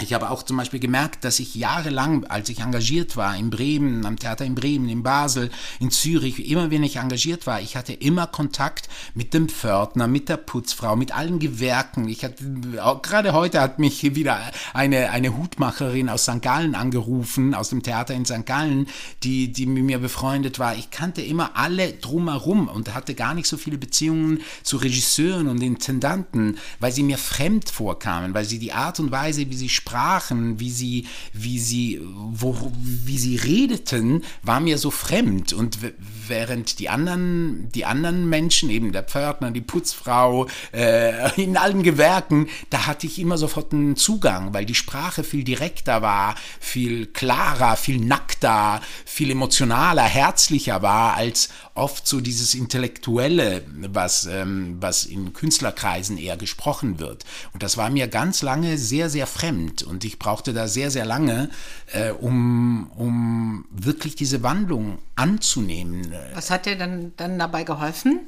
[0.02, 4.06] ich habe auch zum Beispiel gemerkt, dass ich jahrelang, als ich engagiert war, in Bremen,
[4.06, 7.92] am Theater in Bremen, in Basel, in Zürich, immer wenn ich engagiert war, ich hatte
[7.92, 12.08] immer Kontakt mit dem Pförtner, mit der Putzfrau, mit allen Gewerken.
[12.08, 12.44] Ich hatte,
[13.02, 14.40] gerade heute hat mich wieder
[14.72, 16.42] eine, eine Hutmacherin aus St.
[16.42, 18.46] Gallen angerufen, aus dem Theater in St.
[18.46, 18.86] Gallen,
[19.22, 20.76] die, die mit mir befreundet war.
[20.76, 25.62] Ich kannte immer alle drumherum und hatte gar nicht so viele Beziehungen zu Regisseuren und
[25.62, 29.89] Intendanten, weil sie mir fremd vorkamen, weil sie die Art und Weise, wie sie sprachen,
[29.90, 35.52] sprachen, wie sie, wie sie, wo, wie sie redeten, war mir so fremd.
[35.52, 35.78] Und
[36.28, 42.48] während die anderen, die anderen Menschen, eben der Pförtner, die Putzfrau, äh, in allen Gewerken,
[42.70, 47.76] da hatte ich immer sofort einen Zugang, weil die Sprache viel direkter war, viel klarer,
[47.76, 55.32] viel nackter, viel emotionaler, herzlicher war als oft so dieses Intellektuelle, was, ähm, was in
[55.32, 57.24] Künstlerkreisen eher gesprochen wird.
[57.52, 59.69] Und das war mir ganz lange sehr, sehr fremd.
[59.82, 61.50] Und ich brauchte da sehr, sehr lange,
[61.92, 66.12] äh, um, um wirklich diese Wandlung anzunehmen.
[66.34, 68.20] Was hat dir dann, dann dabei geholfen?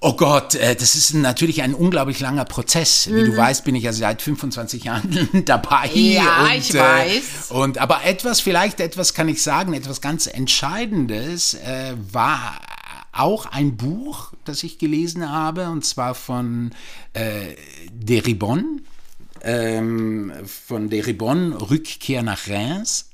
[0.00, 3.08] Oh Gott, äh, das ist natürlich ein unglaublich langer Prozess.
[3.08, 3.32] Wie mhm.
[3.32, 5.90] du weißt, bin ich ja seit 25 Jahren dabei.
[5.92, 7.50] Ja, und, ich äh, weiß.
[7.50, 12.60] Und aber etwas, vielleicht etwas kann ich sagen, etwas ganz Entscheidendes äh, war
[13.10, 16.70] auch ein Buch, das ich gelesen habe, und zwar von
[17.14, 17.56] äh,
[17.92, 18.82] Deribon,
[19.42, 23.08] ähm, von Deribon, Rückkehr nach Reims.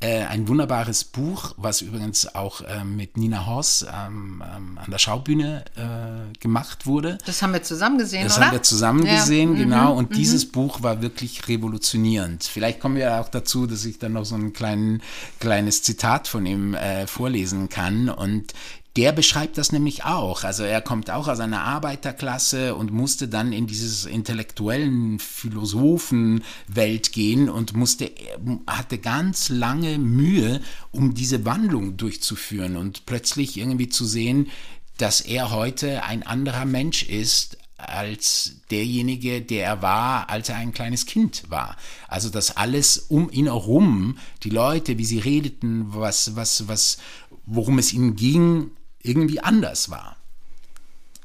[0.00, 4.98] Äh, ein wunderbares Buch, was übrigens auch äh, mit Nina Hoss ähm, ähm, an der
[4.98, 7.18] Schaubühne äh, gemacht wurde.
[7.26, 8.42] Das haben wir zusammen gesehen, das oder?
[8.42, 9.16] Das haben wir zusammen ja.
[9.16, 9.56] gesehen, mhm.
[9.56, 9.94] genau.
[9.94, 10.14] Und mhm.
[10.14, 12.44] dieses Buch war wirklich revolutionierend.
[12.44, 15.02] Vielleicht kommen wir auch dazu, dass ich dann noch so ein klein,
[15.40, 18.08] kleines Zitat von ihm äh, vorlesen kann.
[18.08, 18.54] Und
[18.98, 20.42] der beschreibt das nämlich auch.
[20.42, 27.48] Also er kommt auch aus einer Arbeiterklasse und musste dann in dieses intellektuellen Philosophenwelt gehen
[27.48, 28.10] und musste,
[28.66, 34.48] hatte ganz lange Mühe, um diese Wandlung durchzuführen und plötzlich irgendwie zu sehen,
[34.96, 40.72] dass er heute ein anderer Mensch ist als derjenige, der er war, als er ein
[40.72, 41.76] kleines Kind war.
[42.08, 46.98] Also dass alles um ihn herum, die Leute, wie sie redeten, was, was, was,
[47.46, 48.72] worum es ihnen ging,
[49.08, 50.16] irgendwie anders war.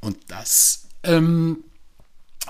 [0.02, 1.64] Und das, ähm,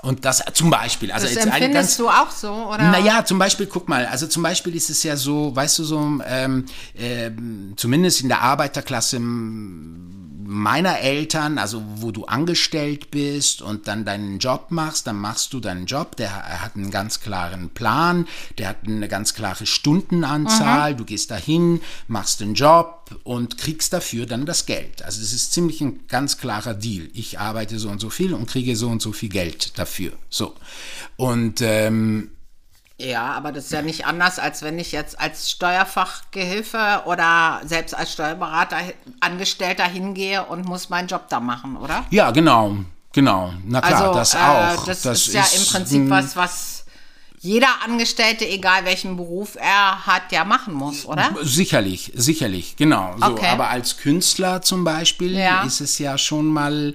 [0.02, 2.90] und das zum Beispiel, also das jetzt empfindest ganz, du auch so, oder?
[2.90, 6.20] Naja, zum Beispiel, guck mal, also zum Beispiel ist es ja so, weißt du, so,
[6.26, 7.30] ähm, äh,
[7.76, 9.18] zumindest in der Arbeiterklasse
[10.46, 15.60] meiner Eltern, also wo du angestellt bist und dann deinen Job machst, dann machst du
[15.60, 18.26] deinen Job, der hat einen ganz klaren Plan,
[18.58, 20.96] der hat eine ganz klare Stundenanzahl, mhm.
[20.98, 25.02] du gehst dahin, machst den Job und kriegst dafür dann das Geld.
[25.02, 27.08] Also das ist ziemlich ein ganz klarer Deal.
[27.14, 30.12] Ich arbeite so und so viel und kriege so und so viel Geld dafür.
[30.28, 30.54] So.
[31.16, 32.30] Und ähm,
[32.98, 37.94] ja, aber das ist ja nicht anders, als wenn ich jetzt als Steuerfachgehilfe oder selbst
[37.94, 38.76] als Steuerberater
[39.20, 42.04] Angestellter hingehe und muss meinen Job da machen, oder?
[42.10, 42.76] Ja, genau,
[43.12, 43.52] genau.
[43.66, 44.84] Na klar, also, das auch.
[44.84, 46.84] Äh, das, das, ist ja im Prinzip was, was
[47.40, 51.34] jeder Angestellte, egal welchen Beruf er hat, ja machen muss, oder?
[51.42, 53.16] Sicherlich, sicherlich, genau.
[53.18, 53.48] So, okay.
[53.48, 55.64] Aber als Künstler zum Beispiel ja.
[55.64, 56.94] ist es ja schon mal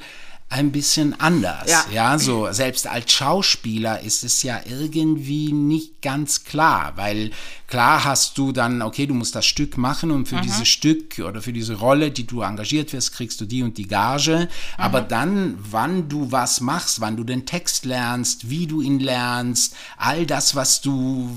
[0.49, 1.69] ein bisschen anders.
[1.69, 1.85] Ja.
[1.93, 7.31] ja, so selbst als Schauspieler ist es ja irgendwie nicht nicht ganz klar, weil
[7.67, 10.41] klar hast du dann, okay, du musst das Stück machen und für mhm.
[10.41, 13.87] dieses Stück oder für diese Rolle, die du engagiert wirst, kriegst du die und die
[13.87, 14.47] Gage.
[14.47, 14.83] Mhm.
[14.83, 19.75] Aber dann, wann du was machst, wann du den Text lernst, wie du ihn lernst,
[19.97, 21.29] all das, was du,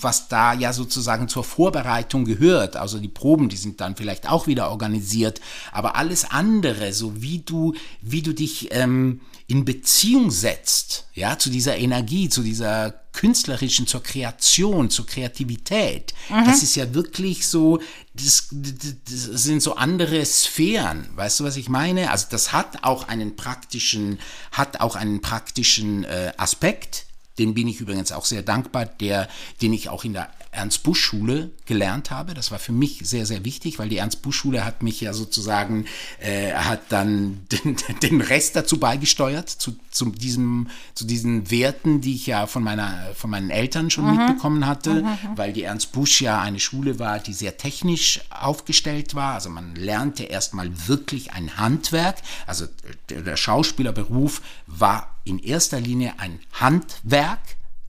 [0.00, 4.46] was da ja sozusagen zur Vorbereitung gehört, also die Proben, die sind dann vielleicht auch
[4.46, 5.40] wieder organisiert,
[5.72, 11.50] aber alles andere, so wie du, wie du dich ähm, in Beziehung setzt, ja, zu
[11.50, 16.14] dieser Energie, zu dieser künstlerischen, zur Kreation, zur Kreativität.
[16.28, 16.44] Mhm.
[16.44, 17.80] Das ist ja wirklich so,
[18.12, 21.08] das, das, sind so andere Sphären.
[21.14, 22.10] Weißt du, was ich meine?
[22.10, 24.18] Also das hat auch einen praktischen,
[24.50, 27.06] hat auch einen praktischen äh, Aspekt.
[27.38, 29.28] Den bin ich übrigens auch sehr dankbar, der,
[29.62, 32.34] den ich auch in der Ernst-Busch-Schule gelernt habe.
[32.34, 35.84] Das war für mich sehr, sehr wichtig, weil die Ernst-Busch-Schule hat mich ja sozusagen,
[36.18, 42.14] äh, hat dann den, den Rest dazu beigesteuert, zu, zu, diesem, zu diesen Werten, die
[42.14, 44.16] ich ja von, meiner, von meinen Eltern schon mhm.
[44.16, 45.36] mitbekommen hatte, mhm, mhm.
[45.36, 49.34] weil die Ernst-Busch ja eine Schule war, die sehr technisch aufgestellt war.
[49.34, 52.16] Also man lernte erstmal wirklich ein Handwerk.
[52.46, 52.66] Also
[53.10, 57.40] der Schauspielerberuf war in erster Linie ein Handwerk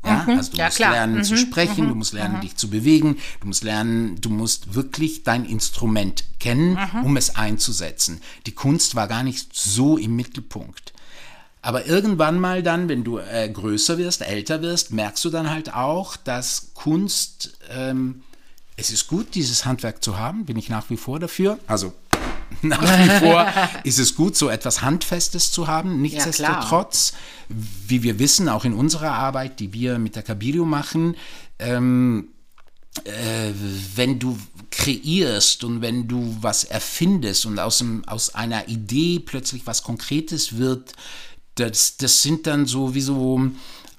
[0.07, 0.37] ja, mhm.
[0.37, 0.91] also du ja, musst klar.
[0.91, 1.23] lernen mhm.
[1.23, 1.89] zu sprechen, mhm.
[1.89, 2.41] du musst lernen, mhm.
[2.41, 8.21] dich zu bewegen, du musst lernen, du musst wirklich dein Instrument kennen, um es einzusetzen.
[8.45, 10.93] Die Kunst war gar nicht so im Mittelpunkt.
[11.61, 15.73] Aber irgendwann mal dann, wenn du äh, größer wirst, älter wirst, merkst du dann halt
[15.73, 18.23] auch, dass Kunst, ähm,
[18.77, 21.59] es ist gut, dieses Handwerk zu haben, bin ich nach wie vor dafür.
[21.67, 21.93] Also
[22.61, 23.47] nach wie vor
[23.83, 26.01] ist es gut, so etwas Handfestes zu haben.
[26.01, 27.55] Nichtsdestotrotz, ja,
[27.87, 31.15] wie wir wissen, auch in unserer Arbeit, die wir mit der Cabilio machen,
[31.59, 32.29] ähm,
[33.03, 33.51] äh,
[33.95, 34.37] wenn du
[34.71, 40.57] kreierst und wenn du was erfindest und aus, dem, aus einer Idee plötzlich was Konkretes
[40.57, 40.93] wird,
[41.55, 43.51] das, das sind dann so wie so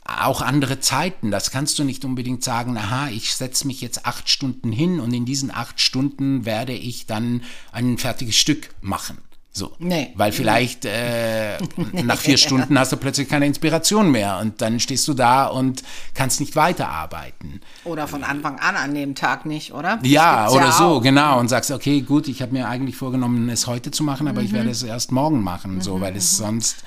[0.08, 1.30] auch andere Zeiten.
[1.30, 5.12] Das kannst du nicht unbedingt sagen, aha, ich setze mich jetzt acht Stunden hin und
[5.12, 7.42] in diesen acht Stunden werde ich dann
[7.72, 9.18] ein fertiges Stück machen.
[9.58, 9.72] So.
[9.80, 10.12] Nee.
[10.14, 11.58] Weil vielleicht äh,
[11.92, 15.82] nach vier Stunden hast du plötzlich keine Inspiration mehr und dann stehst du da und
[16.14, 17.60] kannst nicht weiterarbeiten.
[17.84, 19.98] Oder von Anfang an an dem Tag nicht, oder?
[20.04, 21.02] ja, oder ja so, auch.
[21.02, 21.40] genau.
[21.40, 24.46] Und sagst, okay, gut, ich habe mir eigentlich vorgenommen, es heute zu machen, aber mhm.
[24.46, 25.80] ich werde es erst morgen machen, mhm.
[25.80, 26.44] so, weil es mhm.
[26.44, 26.84] sonst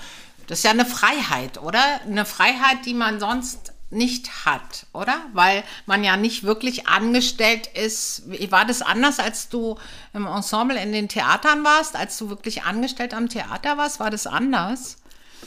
[0.51, 2.01] das ist ja eine Freiheit, oder?
[2.05, 5.15] Eine Freiheit, die man sonst nicht hat, oder?
[5.31, 8.23] Weil man ja nicht wirklich angestellt ist.
[8.51, 9.77] War das anders, als du
[10.13, 14.01] im Ensemble in den Theatern warst, als du wirklich angestellt am Theater warst?
[14.01, 14.97] War das anders?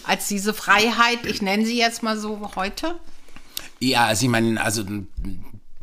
[0.04, 2.98] Als diese Freiheit, ich nenne sie jetzt mal so heute?
[3.80, 4.84] Ja, also ich meine, also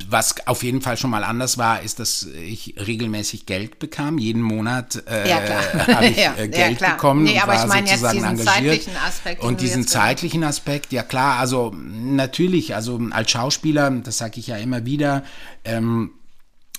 [0.09, 4.17] was auf jeden Fall schon mal anders war, ist, dass ich regelmäßig Geld bekam.
[4.17, 5.39] Jeden Monat äh, ja,
[5.87, 7.23] habe ich ja, Geld ja, bekommen.
[7.23, 8.47] Nee, aber ich meine jetzt diesen engagiert.
[8.47, 9.43] zeitlichen Aspekt.
[9.43, 14.57] Und diesen zeitlichen Aspekt, ja klar, also natürlich, also als Schauspieler, das sage ich ja
[14.57, 15.23] immer wieder,
[15.63, 16.11] ähm,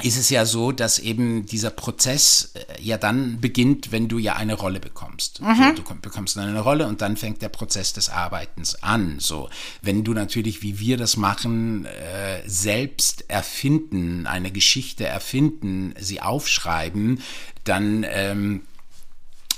[0.03, 4.35] ist es ja so, dass eben dieser Prozess äh, ja dann beginnt, wenn du ja
[4.37, 5.41] eine Rolle bekommst.
[5.41, 5.75] Mhm.
[5.77, 9.17] So, du bekommst dann eine Rolle und dann fängt der Prozess des Arbeitens an.
[9.19, 9.49] So,
[9.83, 17.21] wenn du natürlich, wie wir das machen, äh, selbst erfinden, eine Geschichte erfinden, sie aufschreiben,
[17.65, 18.63] dann ähm,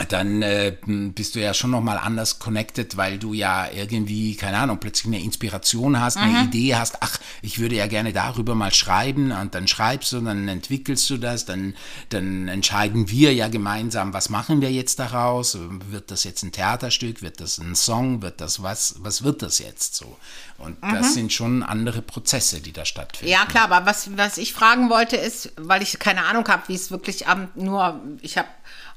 [0.08, 4.78] dann äh, bist du ja schon nochmal anders connected, weil du ja irgendwie, keine Ahnung,
[4.78, 6.44] plötzlich eine Inspiration hast, eine mhm.
[6.46, 10.48] Idee hast, ach, ich würde ja gerne darüber mal schreiben und dann schreibst du, dann
[10.48, 11.74] entwickelst du das, dann,
[12.08, 15.56] dann entscheiden wir ja gemeinsam, was machen wir jetzt daraus?
[15.90, 17.22] Wird das jetzt ein Theaterstück?
[17.22, 18.20] Wird das ein Song?
[18.20, 18.96] Wird das was?
[18.98, 20.16] Was wird das jetzt so?
[20.58, 20.94] Und mhm.
[20.94, 23.30] das sind schon andere Prozesse, die da stattfinden.
[23.30, 26.74] Ja, klar, aber was, was ich fragen wollte ist, weil ich keine Ahnung habe, wie
[26.74, 28.48] es wirklich am, nur, ich habe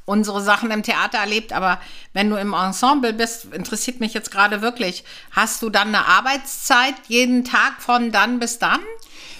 [0.08, 1.82] unsere Sachen im Theater erlebt, aber
[2.14, 6.96] wenn du im Ensemble bist, interessiert mich jetzt gerade wirklich, hast du dann eine Arbeitszeit
[7.10, 8.80] jeden Tag von dann bis dann?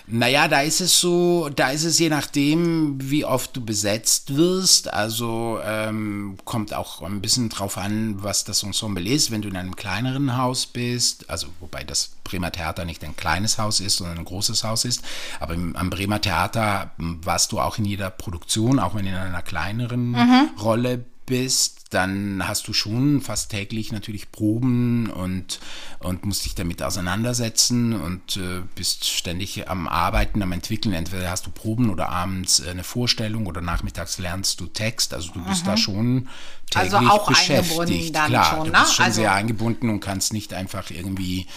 [0.10, 4.92] Naja, da ist es so, da ist es je nachdem, wie oft du besetzt wirst.
[4.94, 9.32] Also ähm, kommt auch ein bisschen drauf an, was das Ensemble ist.
[9.32, 13.58] Wenn du in einem kleineren Haus bist, also wobei das Bremer Theater nicht ein kleines
[13.58, 15.02] Haus ist, sondern ein großes Haus ist,
[15.42, 19.42] aber im, am Bremer Theater warst du auch in jeder Produktion, auch wenn in einer
[19.42, 20.50] kleineren mhm.
[20.58, 25.60] Rolle bist, dann hast du schon fast täglich natürlich Proben und,
[26.00, 30.94] und musst dich damit auseinandersetzen und äh, bist ständig am Arbeiten, am Entwickeln.
[30.94, 35.14] Entweder hast du Proben oder abends eine Vorstellung oder nachmittags lernst du Text.
[35.14, 35.70] Also du bist mhm.
[35.70, 36.30] da schon
[36.70, 38.14] täglich also auch beschäftigt.
[38.14, 38.94] Klar, schon, du bist ne?
[38.94, 41.48] schon also sehr eingebunden und kannst nicht einfach irgendwie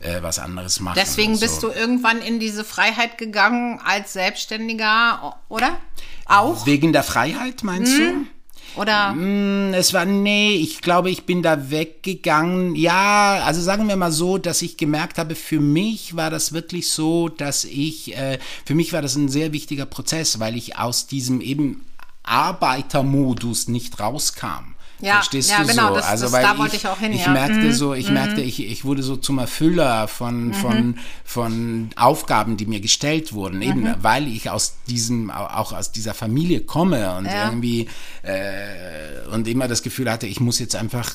[0.00, 0.96] äh, was anderes machen.
[0.98, 1.68] Deswegen bist so.
[1.68, 5.78] du irgendwann in diese Freiheit gegangen als Selbstständiger, oder?
[6.26, 6.66] Auch?
[6.66, 8.24] Wegen der Freiheit, meinst hm.
[8.24, 8.35] du?
[8.76, 9.14] Oder?
[9.14, 12.76] Mm, Es war, nee, ich glaube, ich bin da weggegangen.
[12.76, 16.90] Ja, also sagen wir mal so, dass ich gemerkt habe, für mich war das wirklich
[16.90, 21.06] so, dass ich, äh, für mich war das ein sehr wichtiger Prozess, weil ich aus
[21.06, 21.86] diesem eben
[22.22, 24.75] Arbeitermodus nicht rauskam.
[25.00, 25.94] Ja, Verstehst ja, du genau, so?
[25.96, 27.26] das- also das- weil da wollte ich auch hin, Ich ja.
[27.28, 27.32] Mhm.
[27.34, 32.64] merkte so, ich merkte, ich, ich wurde so zum Erfüller von, von, von Aufgaben, die
[32.66, 33.94] mir gestellt wurden, eben Mhm.
[34.00, 37.88] weil ich aus diesem, auch aus dieser Familie komme und irgendwie
[38.22, 41.12] äh, und immer das Gefühl hatte, ich muss jetzt einfach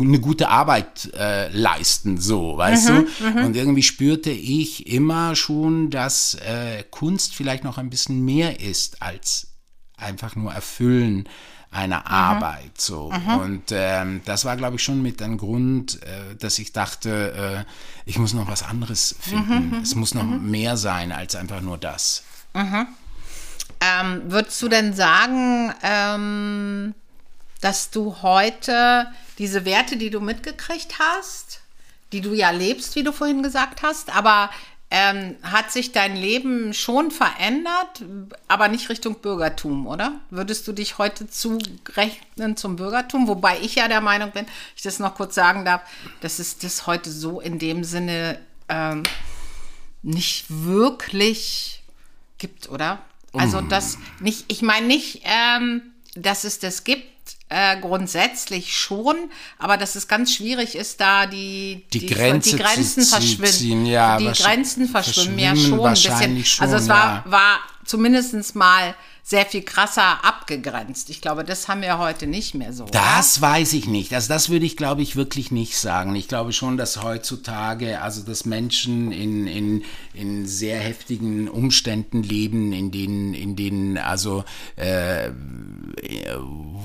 [0.00, 3.40] eine gute Arbeit äh, leisten, so, weißt Mhm, du?
[3.44, 9.02] Und irgendwie spürte ich immer schon, dass äh, Kunst vielleicht noch ein bisschen mehr ist
[9.02, 9.48] als
[9.96, 11.28] einfach nur Erfüllen
[11.74, 13.10] einer Arbeit, so.
[13.40, 17.70] Und ähm, das war, glaube ich, schon mit ein Grund, äh, dass ich dachte, äh,
[18.08, 19.80] ich muss noch was anderes finden.
[19.82, 22.22] Es muss noch mehr sein als einfach nur das.
[23.80, 26.94] Ähm, würdest du denn sagen, ähm,
[27.60, 29.06] dass du heute
[29.38, 31.60] diese Werte, die du mitgekriegt hast,
[32.12, 34.50] die du ja lebst, wie du vorhin gesagt hast, aber
[34.96, 38.04] ähm, hat sich dein Leben schon verändert,
[38.46, 40.20] aber nicht Richtung Bürgertum, oder?
[40.30, 43.26] Würdest du dich heute zurechnen zum Bürgertum?
[43.26, 45.82] Wobei ich ja der Meinung bin, ich das noch kurz sagen darf,
[46.20, 48.38] dass es das heute so in dem Sinne
[48.68, 49.02] ähm,
[50.04, 51.82] nicht wirklich
[52.38, 53.00] gibt, oder?
[53.32, 55.82] Also das nicht, ich meine nicht, ähm,
[56.14, 57.04] dass es das gibt,
[57.48, 59.16] äh, grundsätzlich schon,
[59.58, 63.52] aber dass es ganz schwierig ist, da die, Die Grenze die Grenzen zu verschwimmen.
[63.52, 66.10] ziehen, ja, die Grenzen verschwimmen ja verschwimmen schon ein bisschen.
[66.12, 67.30] wahrscheinlich also es schon, war, ja.
[67.30, 68.94] war zumindest mal
[69.26, 71.08] sehr viel krasser abgegrenzt.
[71.08, 72.84] Ich glaube, das haben wir heute nicht mehr so.
[72.84, 74.12] Das weiß ich nicht.
[74.12, 76.14] Also das würde ich, glaube ich, wirklich nicht sagen.
[76.14, 82.74] Ich glaube schon, dass heutzutage, also dass Menschen in, in, in sehr heftigen Umständen leben,
[82.74, 84.44] in denen, in denen also
[84.76, 85.30] äh,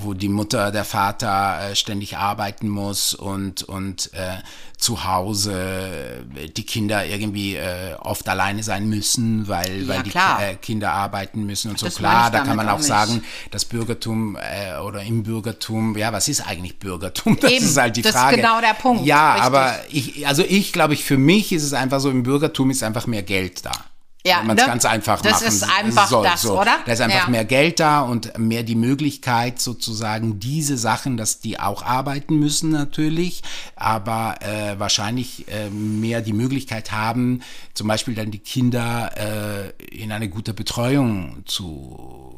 [0.00, 4.38] wo die Mutter, der Vater äh, ständig arbeiten muss und, und äh,
[4.80, 10.54] zu Hause äh, die Kinder irgendwie äh, oft alleine sein müssen, weil, weil die äh,
[10.56, 11.86] Kinder arbeiten müssen und so.
[11.86, 16.12] Das Klar, da kann man auch auch sagen, das Bürgertum äh, oder im Bürgertum, ja,
[16.12, 17.38] was ist eigentlich Bürgertum?
[17.40, 18.36] Das Eben, ist halt die das ist Frage.
[18.36, 19.46] genau der Punkt, Ja, richtig.
[19.46, 22.82] aber ich, also ich glaube, ich für mich ist es einfach so, im Bürgertum ist
[22.82, 23.72] einfach mehr Geld da.
[24.22, 24.68] Ja, Wenn man es ne?
[24.70, 26.60] ganz einfach Das machen ist einfach soll, das, so.
[26.60, 26.78] oder?
[26.84, 27.30] Da ist einfach Ja.
[27.30, 32.68] mehr Geld da und mehr die Möglichkeit sozusagen diese Sachen, dass die auch arbeiten müssen
[32.70, 33.42] natürlich,
[33.76, 37.40] aber äh, wahrscheinlich äh, mehr die Möglichkeit haben,
[37.72, 42.36] zum Beispiel dann die Kinder äh, in eine gute Betreuung zu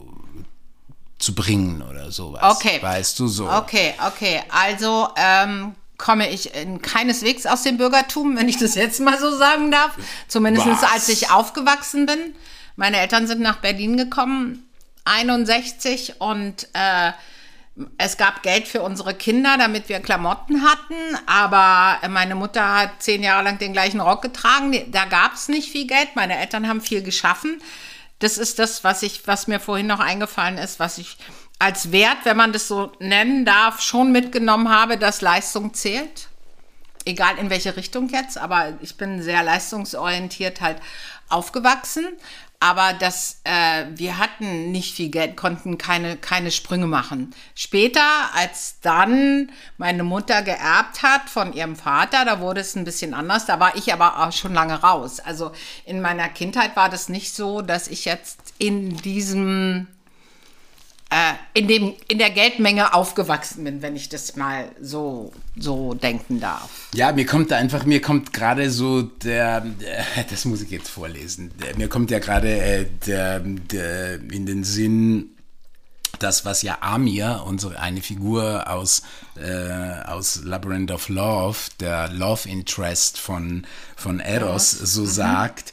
[1.18, 2.56] zu bringen oder sowas.
[2.56, 2.78] Okay.
[2.82, 3.48] Weißt du so.
[3.48, 4.40] Okay, okay.
[4.50, 9.36] Also ähm, komme ich in keineswegs aus dem Bürgertum, wenn ich das jetzt mal so
[9.36, 9.92] sagen darf.
[10.26, 10.82] Zumindest Was?
[10.82, 12.34] als ich aufgewachsen bin.
[12.74, 14.68] Meine Eltern sind nach Berlin gekommen,
[15.04, 17.12] 61 und äh,
[17.98, 20.96] es gab Geld für unsere Kinder, damit wir Klamotten hatten,
[21.26, 24.74] aber meine Mutter hat zehn Jahre lang den gleichen Rock getragen.
[24.90, 26.08] Da gab es nicht viel Geld.
[26.16, 27.62] Meine Eltern haben viel geschaffen.
[28.18, 31.16] Das ist das, was ich, was mir vorhin noch eingefallen ist, was ich
[31.62, 36.28] als Wert, wenn man das so nennen darf, schon mitgenommen habe, dass Leistung zählt.
[37.04, 40.78] Egal in welche Richtung jetzt, aber ich bin sehr leistungsorientiert halt
[41.28, 42.08] aufgewachsen.
[42.58, 47.32] Aber das, äh, wir hatten nicht viel Geld, konnten keine, keine Sprünge machen.
[47.54, 53.14] Später, als dann meine Mutter geerbt hat von ihrem Vater, da wurde es ein bisschen
[53.14, 53.46] anders.
[53.46, 55.20] Da war ich aber auch schon lange raus.
[55.20, 55.52] Also
[55.84, 59.86] in meiner Kindheit war das nicht so, dass ich jetzt in diesem
[61.54, 66.88] in, dem, in der Geldmenge aufgewachsen bin, wenn ich das mal so, so denken darf.
[66.94, 70.88] Ja, mir kommt da einfach, mir kommt gerade so der, der, das muss ich jetzt
[70.88, 75.36] vorlesen, der, mir kommt ja gerade äh, der, der in den Sinn,
[76.18, 79.02] das, was ja Amir, unsere eine Figur aus,
[79.36, 85.72] äh, aus Labyrinth of Love, der Love Interest von, von Eros, so sagt.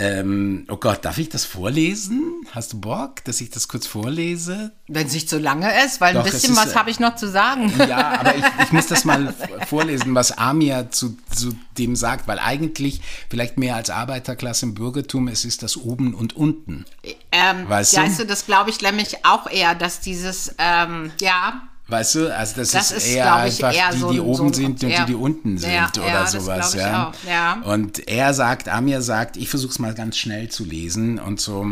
[0.00, 2.22] Ähm, oh Gott, darf ich das vorlesen?
[2.52, 4.70] Hast du Bock, dass ich das kurz vorlese?
[4.86, 7.00] Wenn es nicht so lange ist, weil Doch, ein bisschen ist, was äh, habe ich
[7.00, 7.72] noch zu sagen.
[7.88, 9.34] Ja, aber ich, ich muss das mal
[9.66, 15.26] vorlesen, was Amir zu, zu dem sagt, weil eigentlich vielleicht mehr als Arbeiterklasse im Bürgertum,
[15.26, 16.84] es ist das Oben und Unten.
[17.32, 18.22] Ähm, Weißt weißt du?
[18.22, 22.72] du, das glaube ich nämlich auch eher, dass dieses, ähm, ja, Weißt du, also das,
[22.72, 25.00] Das ist, ist, eher einfach eher die, so die oben so sind und ja.
[25.00, 26.74] die, die unten sind Ja, oder ja, sowas.
[26.74, 27.62] ja.
[27.64, 31.66] Und er sagt, Amir sagt, ich versuche es mal ganz schnell zu lesen und so.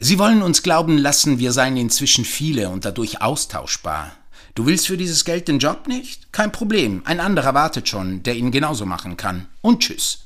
[0.00, 4.10] Sie wollen uns glauben lassen, wir seien inzwischen viele und dadurch austauschbar.
[4.56, 6.32] Du willst für dieses Geld den Job nicht?
[6.32, 7.02] Kein Problem.
[7.04, 9.46] Ein anderer wartet schon, der ihn genauso machen kann.
[9.60, 10.24] Und tschüss.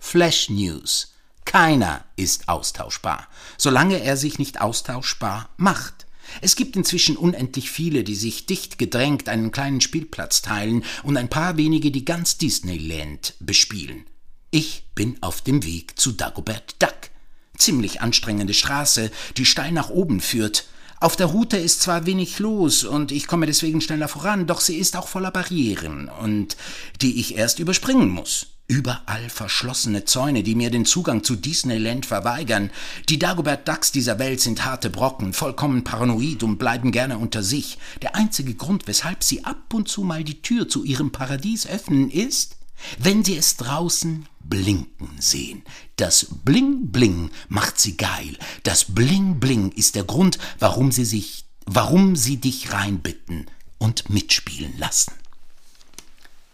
[0.00, 1.14] Flash News.
[1.44, 6.06] Keiner ist austauschbar, solange er sich nicht austauschbar macht.
[6.40, 11.28] Es gibt inzwischen unendlich viele, die sich dicht gedrängt einen kleinen Spielplatz teilen und ein
[11.28, 14.04] paar wenige, die ganz Disneyland bespielen.
[14.50, 17.10] Ich bin auf dem Weg zu Dagobert Duck.
[17.56, 20.66] Ziemlich anstrengende Straße, die steil nach oben führt.
[20.98, 24.76] Auf der Route ist zwar wenig los und ich komme deswegen schneller voran, doch sie
[24.76, 26.56] ist auch voller Barrieren und
[27.00, 28.48] die ich erst überspringen muss.
[28.70, 32.70] Überall verschlossene Zäune, die mir den Zugang zu Disneyland verweigern.
[33.08, 37.78] Die Dagobert Ducks dieser Welt sind harte Brocken, vollkommen paranoid und bleiben gerne unter sich.
[38.00, 42.12] Der einzige Grund, weshalb sie ab und zu mal die Tür zu ihrem Paradies öffnen,
[42.12, 42.58] ist,
[42.96, 45.64] wenn sie es draußen blinken sehen.
[45.96, 48.38] Das Bling Bling macht sie geil.
[48.62, 53.46] Das Bling Bling ist der Grund, warum sie sich, warum sie dich reinbitten
[53.78, 55.12] und mitspielen lassen.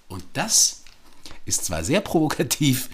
[0.08, 0.80] Und das
[1.46, 2.90] ist zwar sehr provokativ,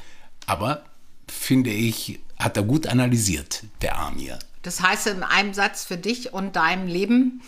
[0.46, 0.84] aber
[1.26, 4.38] finde ich, hat er gut analysiert, der Amir.
[4.62, 7.42] Das heißt in einem Satz für dich und deinem Leben.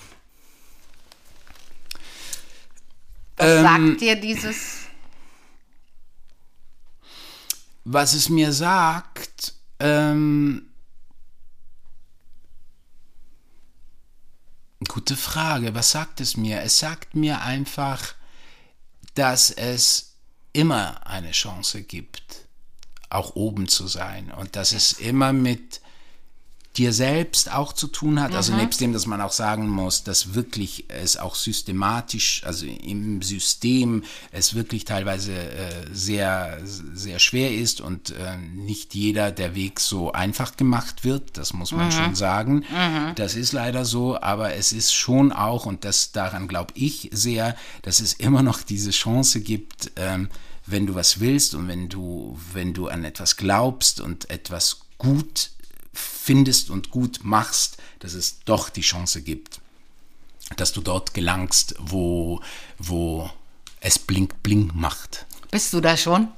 [3.37, 4.79] Was ähm, sagt dir dieses?
[7.85, 10.71] Was es mir sagt, ähm,
[14.89, 15.75] gute Frage.
[15.75, 16.63] Was sagt es mir?
[16.63, 18.15] Es sagt mir einfach,
[19.15, 20.14] dass es
[20.55, 22.49] immer eine Chance gibt,
[23.11, 24.33] auch oben zu sein.
[24.33, 25.83] Und dass es immer mit
[26.77, 28.35] dir selbst auch zu tun hat.
[28.35, 28.59] Also mhm.
[28.59, 34.03] nebst dem, dass man auch sagen muss, dass wirklich es auch systematisch, also im System
[34.33, 40.13] es wirklich teilweise äh, sehr, sehr schwer ist und äh, nicht jeder der Weg so
[40.13, 41.39] einfach gemacht wird.
[41.39, 41.93] Das muss man mhm.
[41.93, 42.65] schon sagen.
[42.71, 43.15] Mhm.
[43.15, 47.57] Das ist leider so, aber es ist schon auch, und das daran glaube ich sehr,
[47.83, 50.29] dass es immer noch diese Chance gibt, ähm,
[50.67, 55.51] wenn du was willst und wenn du, wenn du an etwas glaubst und etwas gut
[56.25, 59.61] findest und gut machst, dass es doch die Chance gibt,
[60.57, 62.41] dass du dort gelangst, wo,
[62.79, 63.31] wo
[63.81, 65.27] es blink blink macht.
[65.51, 66.29] Bist du da schon?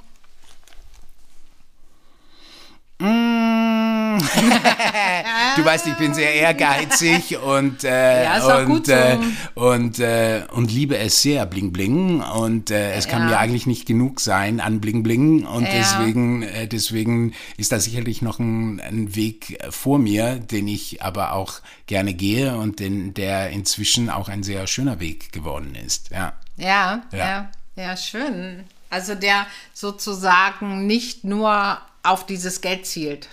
[2.98, 4.18] Mm.
[5.56, 9.18] du weißt, ich bin sehr ehrgeizig und äh, ja, und, äh,
[9.54, 13.28] und, äh, und liebe es sehr bling bling und äh, es kann ja.
[13.28, 15.72] mir eigentlich nicht genug sein an bling bling und ja.
[15.74, 21.32] deswegen äh, deswegen ist da sicherlich noch ein, ein, Weg vor mir, den ich aber
[21.32, 26.10] auch gerne gehe und den der inzwischen auch ein sehr schöner Weg geworden ist.
[26.10, 26.32] Ja.
[26.56, 28.64] Ja, ja, ja, schön.
[28.88, 33.28] Also der sozusagen nicht nur auf dieses Geld zielt.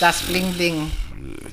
[0.00, 0.90] Das Bling Bling.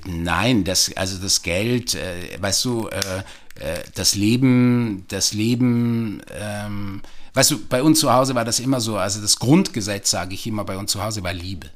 [0.05, 3.23] Nein, das, also das Geld, äh, weißt du, äh,
[3.59, 7.01] äh, das Leben, das Leben, ähm,
[7.33, 10.47] weißt du, bei uns zu Hause war das immer so, also das Grundgesetz, sage ich
[10.47, 11.69] immer, bei uns zu Hause war Liebe.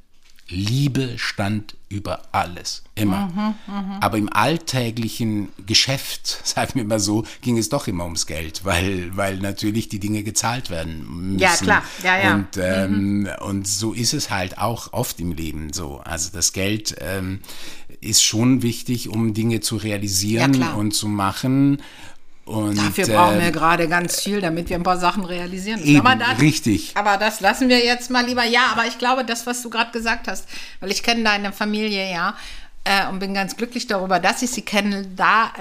[0.50, 3.28] Liebe stand über alles, immer.
[3.28, 4.00] Mhm, mh.
[4.02, 9.16] Aber im alltäglichen Geschäft, sagen wir mal so, ging es doch immer ums Geld, weil,
[9.16, 11.40] weil natürlich die Dinge gezahlt werden müssen.
[11.40, 11.84] Ja, klar.
[12.04, 12.36] Ja, ja.
[12.36, 13.30] Und, ähm, mhm.
[13.42, 16.00] und so ist es halt auch oft im Leben so.
[16.00, 17.40] Also das Geld ähm,
[18.02, 21.82] ist schon wichtig, um Dinge zu realisieren ja, und zu machen.
[22.46, 25.82] Und, Dafür brauchen wir äh, gerade ganz viel, damit wir ein paar Sachen realisieren.
[25.82, 26.92] Eben, aber das, richtig.
[26.96, 28.44] Aber das lassen wir jetzt mal lieber.
[28.44, 30.48] Ja, aber ich glaube, das, was du gerade gesagt hast,
[30.82, 32.36] weil ich kenne deine Familie ja
[32.84, 35.54] äh, und bin ganz glücklich darüber, dass ich sie kennen da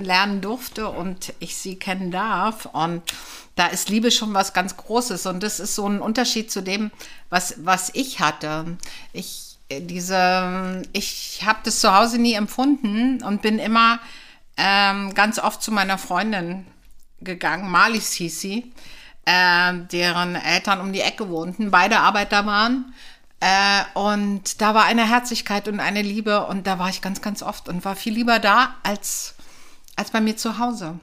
[0.00, 2.66] lernen durfte und ich sie kennen darf.
[2.66, 3.02] Und
[3.56, 6.92] da ist Liebe schon was ganz Großes und das ist so ein Unterschied zu dem,
[7.30, 8.76] was, was ich hatte.
[9.12, 14.00] Ich äh, diese, ich habe das zu Hause nie empfunden und bin immer
[14.58, 16.66] ähm, ganz oft zu meiner Freundin
[17.20, 18.72] gegangen, Marlies hieß sie,
[19.24, 22.92] äh, deren Eltern um die Ecke wohnten, beide Arbeiter waren.
[23.40, 27.42] Äh, und da war eine Herzlichkeit und eine Liebe und da war ich ganz, ganz
[27.42, 29.34] oft und war viel lieber da als,
[29.94, 30.98] als bei mir zu Hause.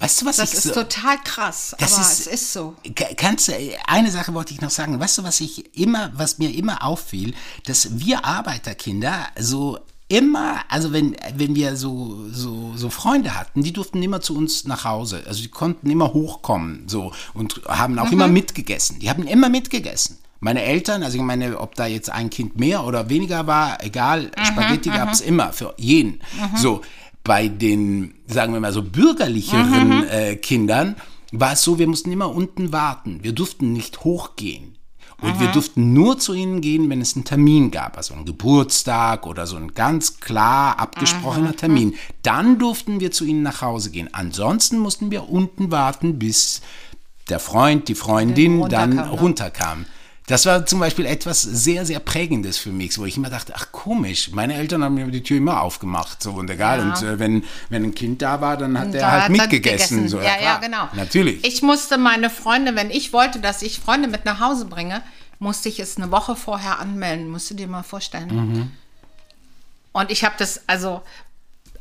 [0.00, 2.76] Weißt du, was das ich ist so, total krass, das aber ist, es ist so.
[3.16, 3.52] Kannst du,
[3.86, 4.98] eine Sache wollte ich noch sagen.
[4.98, 7.34] Weißt du, was ich immer, was mir immer auffiel,
[7.66, 13.72] dass wir Arbeiterkinder so immer, also wenn, wenn wir so, so, so Freunde hatten, die
[13.72, 15.22] durften immer zu uns nach Hause.
[15.26, 18.12] Also die konnten immer hochkommen so und haben auch mhm.
[18.12, 18.98] immer mitgegessen.
[18.98, 20.18] Die haben immer mitgegessen.
[20.40, 24.30] Meine Eltern, also ich meine, ob da jetzt ein Kind mehr oder weniger war, egal,
[24.36, 26.20] mhm, Spaghetti gab es immer für jeden.
[26.38, 26.56] Mhm.
[26.56, 26.80] So,
[27.24, 30.04] bei den, sagen wir mal so, bürgerlicheren mhm.
[30.08, 30.96] äh, Kindern
[31.32, 33.18] war es so, wir mussten immer unten warten.
[33.22, 34.77] Wir durften nicht hochgehen.
[35.20, 35.40] Und Aha.
[35.40, 39.48] wir durften nur zu ihnen gehen, wenn es einen Termin gab, also einen Geburtstag oder
[39.48, 41.56] so ein ganz klar abgesprochener Aha.
[41.56, 41.94] Termin.
[42.22, 44.08] Dann durften wir zu ihnen nach Hause gehen.
[44.12, 46.62] Ansonsten mussten wir unten warten, bis
[47.28, 49.86] der Freund, die Freundin runterkam, dann runterkam.
[50.28, 53.72] Das war zum Beispiel etwas sehr, sehr Prägendes für mich, wo ich immer dachte, ach
[53.72, 56.80] komisch, meine Eltern haben mir die Tür immer aufgemacht, so und egal.
[56.80, 56.84] Ja.
[56.84, 59.96] Und äh, wenn, wenn ein Kind da war, dann hat er da halt er mitgegessen.
[59.96, 60.08] gegessen.
[60.08, 60.60] So, ja, ja, klar.
[60.60, 60.88] genau.
[60.92, 61.44] Natürlich.
[61.44, 65.02] Ich musste meine Freunde, wenn ich wollte, dass ich Freunde mit nach Hause bringe,
[65.38, 67.30] musste ich es eine Woche vorher anmelden.
[67.30, 68.28] Musst du dir mal vorstellen.
[68.28, 68.72] Mhm.
[69.92, 71.00] Und ich habe das also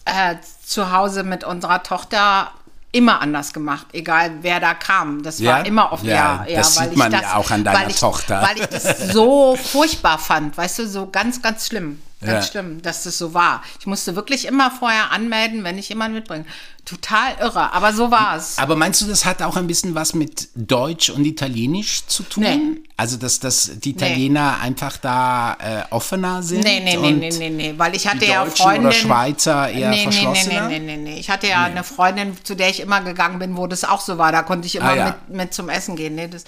[0.06, 0.36] äh,
[0.66, 2.52] zu Hause mit unserer Tochter
[2.92, 5.22] immer anders gemacht, egal wer da kam.
[5.24, 5.66] Das war Ja?
[5.66, 8.00] immer oft Ja, ja, ja, das sieht man ja das, auch an deiner weil ich,
[8.00, 8.42] Tochter.
[8.42, 12.02] Weil ich das so furchtbar fand, weißt du, so ganz, ganz schlimm.
[12.22, 12.52] Ganz Ja.
[12.52, 13.62] schlimm, dass das so war.
[13.80, 16.46] Ich musste wirklich immer vorher anmelden, wenn ich jemanden mitbringe.
[16.84, 18.58] Total irre, aber so war es.
[18.58, 22.44] Aber meinst du, das hat auch ein bisschen was mit Deutsch und Italienisch zu tun?
[22.44, 22.60] Nee.
[22.96, 26.64] Also, dass, dass die Italiener einfach da äh, offener sind?
[26.64, 28.86] Nee, nee, nee, nee, nee, nee, weil ich hatte ja Freundinnen.
[28.88, 30.68] oder Schweizer eher nee, nee, nee, verschlossener?
[30.70, 31.20] nee, nee, nee.
[31.20, 34.18] Ich hatte ja eine Freundin, zu der ich immer gegangen bin, wo das auch so
[34.18, 34.32] war.
[34.32, 35.06] Da konnte ich immer Ah, ja.
[35.28, 36.16] mit, mit zum Essen gehen.
[36.16, 36.46] Nee, das,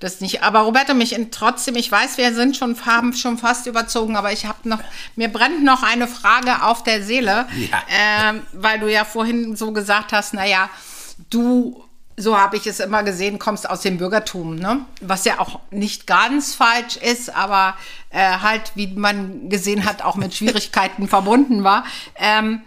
[0.00, 0.42] das nicht.
[0.42, 4.32] Aber Roberto, mich in, trotzdem, ich weiß, wir sind schon, haben schon fast überzogen, aber
[4.32, 4.80] ich habe noch,
[5.16, 7.82] mir brennt noch eine Frage auf der Seele, Ja.
[7.88, 10.68] ähm, weil du ja vorhin so gesagt hast, naja,
[11.30, 11.84] du
[12.14, 14.84] so habe ich es immer gesehen, kommst aus dem Bürgertum, ne?
[15.00, 17.74] Was ja auch nicht ganz falsch ist, aber
[18.10, 21.84] äh, halt, wie man gesehen hat, auch mit Schwierigkeiten verbunden war.
[22.16, 22.60] Ähm,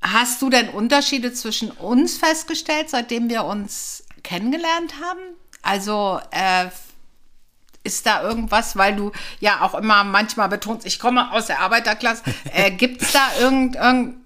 [0.00, 5.20] hast du denn Unterschiede zwischen uns festgestellt, seitdem wir uns kennengelernt haben?
[5.62, 6.66] Also äh,
[7.84, 12.22] ist da irgendwas, weil du ja auch immer manchmal betonst, ich komme aus der Arbeiterklasse,
[12.52, 14.16] äh, gibt es da irgend, irgend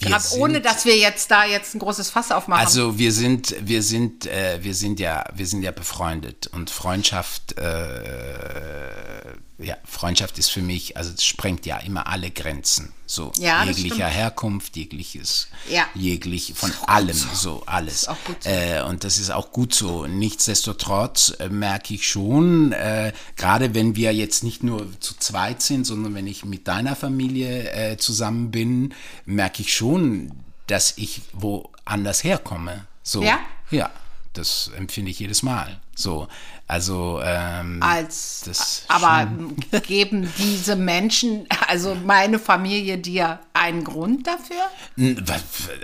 [0.00, 2.64] grad ohne sind- dass wir jetzt da jetzt ein großes Fass aufmachen?
[2.64, 7.58] Also wir sind, wir sind, äh, wir sind ja, wir sind ja befreundet und Freundschaft,
[7.58, 13.64] äh, ja, Freundschaft ist für mich, also es sprengt ja immer alle Grenzen, so Ja,
[13.64, 14.06] das jeglicher.
[14.06, 15.86] Herkunft, jegliches, Ja.
[15.94, 18.02] jeglich von allem, so alles.
[18.02, 18.48] ist auch gut so.
[18.50, 20.06] Äh, und das ist auch gut so.
[20.06, 25.84] Nichtsdestotrotz äh, merke ich schon, äh, gerade wenn wir jetzt nicht nur zu zweit sind,
[25.84, 28.94] sondern wenn ich mit deiner Familie äh, zusammen bin,
[29.26, 30.32] merke ich schon,
[30.66, 32.86] dass ich woanders herkomme.
[33.02, 33.22] So.
[33.22, 33.40] Ja?
[33.70, 33.90] Ja,
[34.32, 35.80] das empfinde ich jedes Mal.
[35.94, 36.28] So.
[36.70, 39.26] Also, ähm, als das aber
[39.88, 44.62] geben diese Menschen, also meine Familie, dir einen Grund dafür?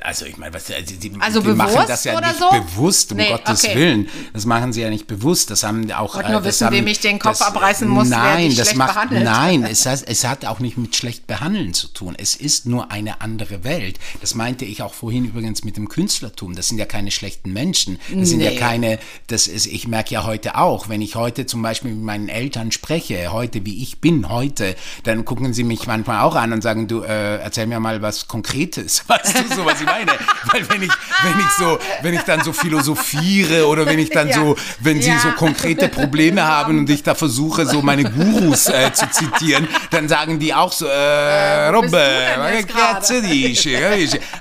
[0.02, 2.48] Also ich meine, was, also die, Also die machen das ja nicht so?
[2.50, 3.74] bewusst, um Nee, Gottes okay.
[3.74, 4.08] Willen.
[4.32, 5.50] Das machen sie ja nicht bewusst.
[5.50, 6.14] Das haben auch.
[6.14, 8.94] Wollte nur das wissen, haben, wem ich den Kopf das- abreißen muss, Nein, das macht,
[8.94, 9.24] behandelt.
[9.24, 12.14] nein, es, heißt, es hat auch nicht mit schlecht behandeln zu tun.
[12.16, 13.98] Es ist nur eine andere Welt.
[14.20, 16.54] Das meinte ich auch vorhin übrigens mit dem Künstlertum.
[16.54, 17.98] Das sind ja keine schlechten Menschen.
[18.14, 18.56] Das sind ja Nee.
[18.56, 18.98] keine.
[19.26, 19.66] Das ist.
[19.66, 23.64] Ich merke ja heute auch, wenn ich heute zum Beispiel mit meinen Eltern spreche, heute
[23.64, 27.36] wie ich bin heute, dann gucken sie mich manchmal auch an und sagen, du äh,
[27.38, 29.04] erzähl mir mal was Konkretes.
[29.08, 30.12] Weißt du so, was ich meine?
[30.52, 34.28] Weil wenn ich, wenn ich so, wenn ich dann so philosophiere oder wenn ich dann
[34.28, 34.34] Ja.
[34.34, 35.18] so, wenn sie Ja.
[35.20, 40.08] so konkrete Probleme haben und ich da versuche, so meine Gurus äh, zu zitieren, dann
[40.08, 41.98] sagen die auch so, äh, bist Robbe?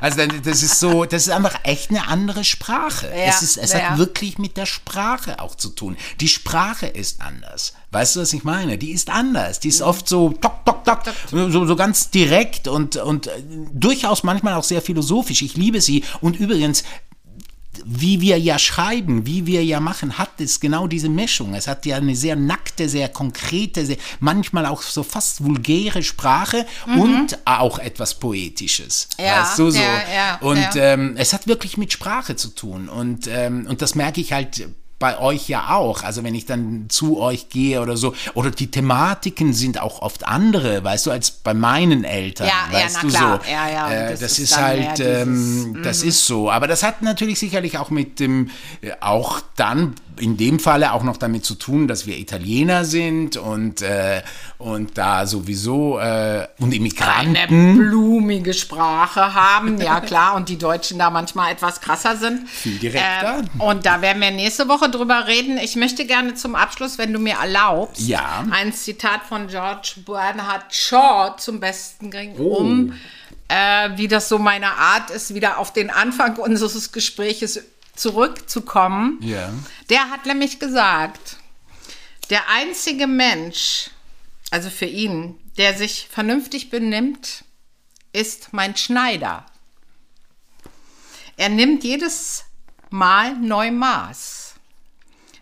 [0.01, 3.07] Also dann, das ist so, das ist einfach echt eine andere Sprache.
[3.07, 5.97] Ja, Es, ist, es hat wirklich mit der Sprache auch zu tun.
[6.19, 7.73] Die Sprache ist anders.
[7.91, 8.78] Weißt du, was ich meine?
[8.78, 9.59] Die ist anders.
[9.59, 13.32] Die ist oft so tok, tok, tok, so, so ganz direkt und, und äh,
[13.73, 15.41] durchaus manchmal auch sehr philosophisch.
[15.41, 16.03] Ich liebe sie.
[16.21, 16.84] Und übrigens,
[17.84, 21.53] wie wir ja schreiben, wie wir ja machen, hat es genau diese Mischung.
[21.53, 26.65] Es hat ja eine sehr nackte, sehr konkrete, sehr, manchmal auch so fast vulgäre Sprache
[26.97, 29.09] und auch etwas Poetisches.
[29.17, 29.26] Mhm.
[29.26, 29.80] Ja, weißt du so?
[29.80, 30.93] ja, ja, und ja.
[30.93, 32.89] Ähm, es hat wirklich mit Sprache zu tun.
[32.89, 34.67] Und, ähm, und das merke ich halt
[34.97, 36.03] bei euch ja auch.
[36.03, 38.13] Also wenn ich dann zu euch gehe oder so.
[38.33, 42.47] Oder die Thematiken sind auch oft andere, weißt du, als bei meinen Eltern.
[42.47, 43.39] Ja, ja, weißt na du klar.
[43.45, 43.51] so.
[43.51, 46.49] Ja, ja, Äh, das das, ist halt, ähm, dieses- das ist so.
[46.49, 48.49] Aber das hat natürlich sicherlich auch mit dem,
[48.81, 53.35] äh, auch dann in dem Falle auch noch damit zu tun, dass wir Italiener sind
[53.35, 54.21] und, äh,
[54.57, 57.77] und da sowieso äh, und eine Immigranten.
[57.77, 62.47] blumige Sprache haben, ja klar, und die Deutschen da manchmal etwas krasser sind.
[62.49, 63.39] Viel direkter.
[63.39, 65.57] Ähm, und da werden wir nächste Woche drüber reden.
[65.57, 68.45] Ich möchte gerne zum Abschluss, wenn du mir erlaubst, Ja.
[68.51, 72.57] ein Zitat von George Bernhard Shaw zum Besten bringen, Oh.
[72.57, 72.93] um,
[73.47, 77.59] äh, wie das so meine Art ist, wieder auf den Anfang unseres Gespräches
[77.95, 79.17] zurückzukommen.
[79.21, 79.51] Ja.
[79.89, 81.38] Der hat nämlich gesagt,
[82.29, 83.89] der einzige Mensch,
[84.51, 87.43] also für ihn, der sich vernünftig benimmt,
[88.13, 89.45] ist mein Schneider.
[91.38, 92.45] Er nimmt jedes
[92.91, 94.44] Mal neu Maß,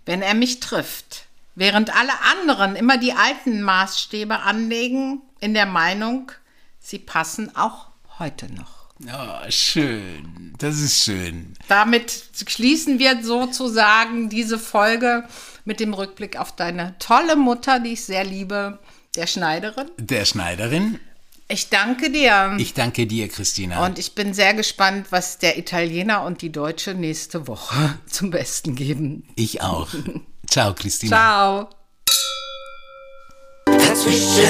[0.05, 1.25] wenn er mich trifft,
[1.55, 6.31] während alle anderen immer die alten Maßstäbe anlegen, in der Meinung,
[6.79, 7.87] sie passen auch
[8.19, 8.83] heute noch.
[9.05, 10.53] Oh, schön.
[10.59, 11.53] Das ist schön.
[11.67, 15.27] Damit schließen wir sozusagen diese Folge
[15.65, 18.79] mit dem Rückblick auf deine tolle Mutter, die ich sehr liebe,
[19.15, 19.89] der Schneiderin.
[19.97, 20.99] Der Schneiderin.
[21.53, 22.55] Ich danke dir.
[22.57, 23.85] Ich danke dir, Christina.
[23.85, 28.73] Und ich bin sehr gespannt, was der Italiener und die Deutsche nächste Woche zum Besten
[28.73, 29.27] geben.
[29.35, 29.87] Ich auch.
[30.49, 31.15] Ciao, Christina.
[31.15, 31.69] Ciao.
[33.65, 34.43] Dazwischen.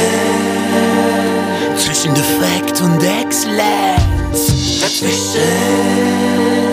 [1.75, 4.79] Zwischen Defekt und Exzellenz.
[4.79, 6.72] Dazwischen.